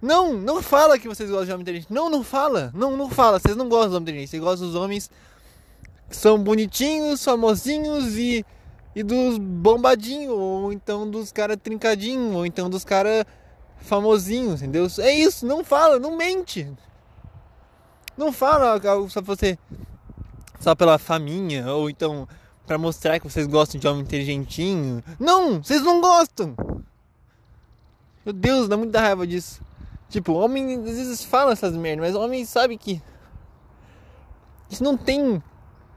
não, 0.00 0.32
não 0.32 0.62
fala 0.62 0.98
que 0.98 1.08
vocês 1.08 1.28
gostam 1.28 1.46
de 1.46 1.52
homem 1.52 1.62
inteligente. 1.62 1.92
Não, 1.92 2.08
não 2.08 2.22
fala. 2.22 2.70
Não, 2.74 2.96
não 2.96 3.10
fala. 3.10 3.38
Vocês 3.38 3.56
não 3.56 3.68
gostam 3.68 3.90
de 3.90 3.96
homem 3.96 4.02
inteligente. 4.02 4.30
Vocês 4.30 4.42
gostam 4.42 4.66
dos 4.68 4.76
homens 4.76 5.10
que 6.08 6.16
são 6.16 6.38
bonitinhos, 6.38 7.24
famosinhos 7.24 8.16
e 8.16 8.44
e 8.94 9.02
dos 9.02 9.38
bombadinhos, 9.38 10.34
ou 10.34 10.72
então 10.72 11.08
dos 11.08 11.30
caras 11.30 11.56
trincadinhos, 11.62 12.34
ou 12.34 12.44
então 12.44 12.68
dos 12.68 12.84
caras 12.84 13.24
famosinhos, 13.80 14.62
entendeu? 14.62 14.86
É 14.98 15.12
isso, 15.12 15.46
não 15.46 15.64
fala, 15.64 15.98
não 15.98 16.16
mente. 16.16 16.70
Não 18.16 18.32
fala 18.32 18.80
só 19.08 19.20
você 19.20 19.58
só 20.58 20.74
pela 20.74 20.98
faminha, 20.98 21.72
ou 21.72 21.88
então 21.88 22.28
para 22.66 22.78
mostrar 22.78 23.18
que 23.18 23.28
vocês 23.28 23.46
gostam 23.46 23.80
de 23.80 23.88
homem 23.88 24.02
inteligentinho. 24.02 25.02
Não, 25.18 25.62
vocês 25.62 25.82
não 25.82 26.00
gostam. 26.00 26.54
Meu 28.24 28.32
Deus, 28.34 28.68
dá 28.68 28.76
muita 28.76 29.00
raiva 29.00 29.26
disso. 29.26 29.60
Tipo, 30.08 30.34
homem 30.34 30.74
às 30.74 30.96
vezes 30.96 31.24
fala 31.24 31.52
essas 31.52 31.74
merdas, 31.74 32.12
mas 32.12 32.22
homem 32.22 32.44
sabe 32.44 32.76
que 32.76 33.02
isso 34.68 34.84
não 34.84 34.96
tem 34.96 35.42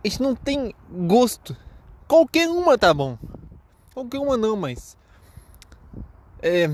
isso 0.04 0.22
não 0.22 0.36
tem 0.36 0.74
gosto. 0.90 1.56
Qualquer 2.08 2.50
uma 2.50 2.78
tá 2.78 2.94
bom. 2.94 3.18
Qualquer 3.94 4.20
uma 4.20 4.36
não, 4.36 4.56
mas. 4.56 4.98
É. 6.42 6.70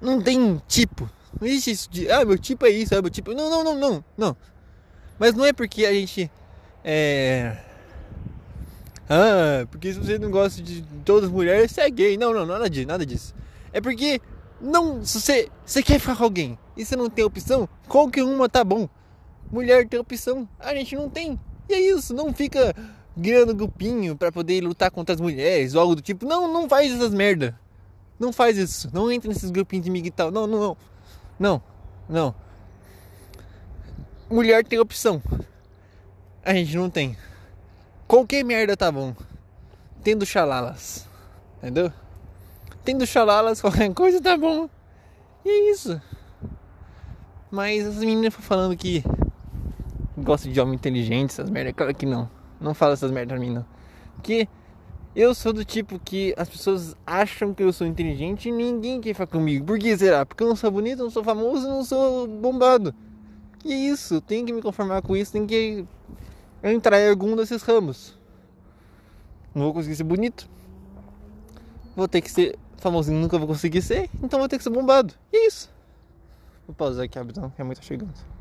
Não 0.00 0.20
tem 0.20 0.60
tipo. 0.68 1.08
Não 1.40 1.46
existe 1.46 1.70
isso 1.70 1.90
de. 1.90 2.10
Ah, 2.10 2.24
meu 2.24 2.38
tipo 2.38 2.66
é 2.66 2.70
isso, 2.70 2.94
ah, 2.94 3.02
meu 3.02 3.10
tipo. 3.10 3.32
Não, 3.32 3.50
não, 3.50 3.64
não, 3.64 3.74
não, 3.74 4.04
não. 4.16 4.36
Mas 5.18 5.34
não 5.34 5.44
é 5.44 5.52
porque 5.52 5.84
a 5.84 5.92
gente. 5.92 6.30
É. 6.84 7.56
Ah, 9.08 9.66
porque 9.70 9.92
se 9.92 9.98
você 9.98 10.18
não 10.18 10.30
gosta 10.30 10.62
de 10.62 10.82
todas 11.04 11.24
as 11.24 11.30
mulheres, 11.30 11.72
você 11.72 11.80
é 11.82 11.90
gay. 11.90 12.16
Não, 12.16 12.32
não, 12.32 12.46
nada 12.46 12.68
disso, 12.68 12.86
nada 12.86 13.04
disso. 13.04 13.34
É 13.72 13.80
porque. 13.80 14.20
Não, 14.60 15.04
se 15.04 15.20
você, 15.20 15.48
você 15.64 15.82
quer 15.82 16.00
ficar 16.00 16.16
com 16.16 16.24
alguém 16.24 16.58
e 16.76 16.84
você 16.84 16.96
não 16.96 17.08
tem 17.08 17.24
opção, 17.24 17.68
qualquer 17.86 18.24
uma 18.24 18.48
tá 18.48 18.64
bom. 18.64 18.88
Mulher 19.50 19.86
tem 19.88 20.00
opção, 20.00 20.48
a 20.58 20.74
gente 20.74 20.96
não 20.96 21.08
tem. 21.08 21.38
E 21.68 21.74
é 21.74 21.80
isso, 21.80 22.12
não 22.12 22.34
fica 22.34 22.74
criando 23.20 23.54
grupinho 23.54 24.16
para 24.16 24.32
poder 24.32 24.62
lutar 24.62 24.90
contra 24.90 25.14
as 25.14 25.20
mulheres 25.20 25.74
ou 25.74 25.80
algo 25.80 25.94
do 25.94 26.02
tipo. 26.02 26.26
Não, 26.26 26.52
não 26.52 26.68
faz 26.68 26.92
essas 26.92 27.14
merda. 27.14 27.58
Não 28.18 28.32
faz 28.32 28.58
isso. 28.58 28.90
Não 28.92 29.10
entra 29.10 29.28
nesses 29.28 29.50
grupinhos 29.50 29.84
de 29.84 29.90
miga 29.90 30.08
e 30.08 30.10
tal. 30.10 30.30
Não, 30.30 30.46
não, 30.46 30.60
não. 30.60 30.76
Não, 31.38 31.62
não. 32.08 32.34
Mulher 34.28 34.64
tem 34.64 34.78
opção. 34.78 35.22
A 36.44 36.52
gente 36.52 36.76
não 36.76 36.90
tem. 36.90 37.16
Qualquer 38.06 38.44
merda 38.44 38.76
tá 38.76 38.90
bom. 38.90 39.14
Tendo 40.02 40.26
chalalas. 40.26 41.06
Entendeu? 41.58 41.92
Tendo 42.84 43.06
chalalas, 43.06 43.60
qualquer 43.62 43.92
coisa 43.94 44.20
tá 44.20 44.36
bom. 44.36 44.68
E 45.44 45.48
é 45.48 45.70
isso. 45.70 46.00
Mas 47.50 47.86
as 47.86 47.96
meninas 47.96 48.34
falando 48.34 48.76
que 48.76 49.02
gosta 50.16 50.48
de 50.48 50.60
homem 50.60 50.74
inteligente, 50.74 51.30
essas 51.30 51.48
merda, 51.48 51.72
claro 51.72 51.94
que 51.94 52.04
não. 52.04 52.28
Não 52.60 52.74
fala 52.74 52.94
essas 52.94 53.10
merdas 53.10 53.38
pra 53.38 53.46
mim, 53.46 53.54
não. 53.54 53.64
Porque 54.16 54.48
eu 55.18 55.34
sou 55.34 55.52
do 55.52 55.64
tipo 55.64 55.98
que 55.98 56.32
as 56.36 56.48
pessoas 56.48 56.94
acham 57.04 57.52
que 57.52 57.60
eu 57.60 57.72
sou 57.72 57.84
inteligente 57.84 58.48
e 58.48 58.52
ninguém 58.52 59.00
quer 59.00 59.14
falar 59.14 59.26
comigo. 59.26 59.66
Por 59.66 59.76
que 59.76 59.98
será? 59.98 60.24
Porque 60.24 60.44
eu 60.44 60.48
não 60.48 60.54
sou 60.54 60.70
bonito, 60.70 61.02
não 61.02 61.10
sou 61.10 61.24
famoso, 61.24 61.66
não 61.66 61.84
sou 61.84 62.28
bombado. 62.28 62.94
E 63.64 63.72
é 63.72 63.76
isso, 63.76 64.20
tenho 64.20 64.46
que 64.46 64.52
me 64.52 64.62
conformar 64.62 65.02
com 65.02 65.16
isso, 65.16 65.32
tenho 65.32 65.44
que 65.44 65.84
entrar 66.62 67.00
em 67.00 67.10
algum 67.10 67.34
desses 67.34 67.62
ramos. 67.62 68.16
Não 69.52 69.64
vou 69.64 69.74
conseguir 69.74 69.96
ser 69.96 70.04
bonito. 70.04 70.48
Vou 71.96 72.06
ter 72.06 72.20
que 72.20 72.30
ser 72.30 72.56
famosinho, 72.76 73.18
nunca 73.18 73.36
vou 73.38 73.48
conseguir 73.48 73.82
ser, 73.82 74.08
então 74.22 74.38
vou 74.38 74.48
ter 74.48 74.56
que 74.56 74.62
ser 74.62 74.70
bombado. 74.70 75.14
E 75.32 75.36
é 75.36 75.46
isso. 75.48 75.68
Vou 76.64 76.76
pausar 76.76 77.06
aqui, 77.06 77.18
a 77.18 77.24
mãe 77.24 77.74
tá 77.74 77.82
chegando. 77.82 78.37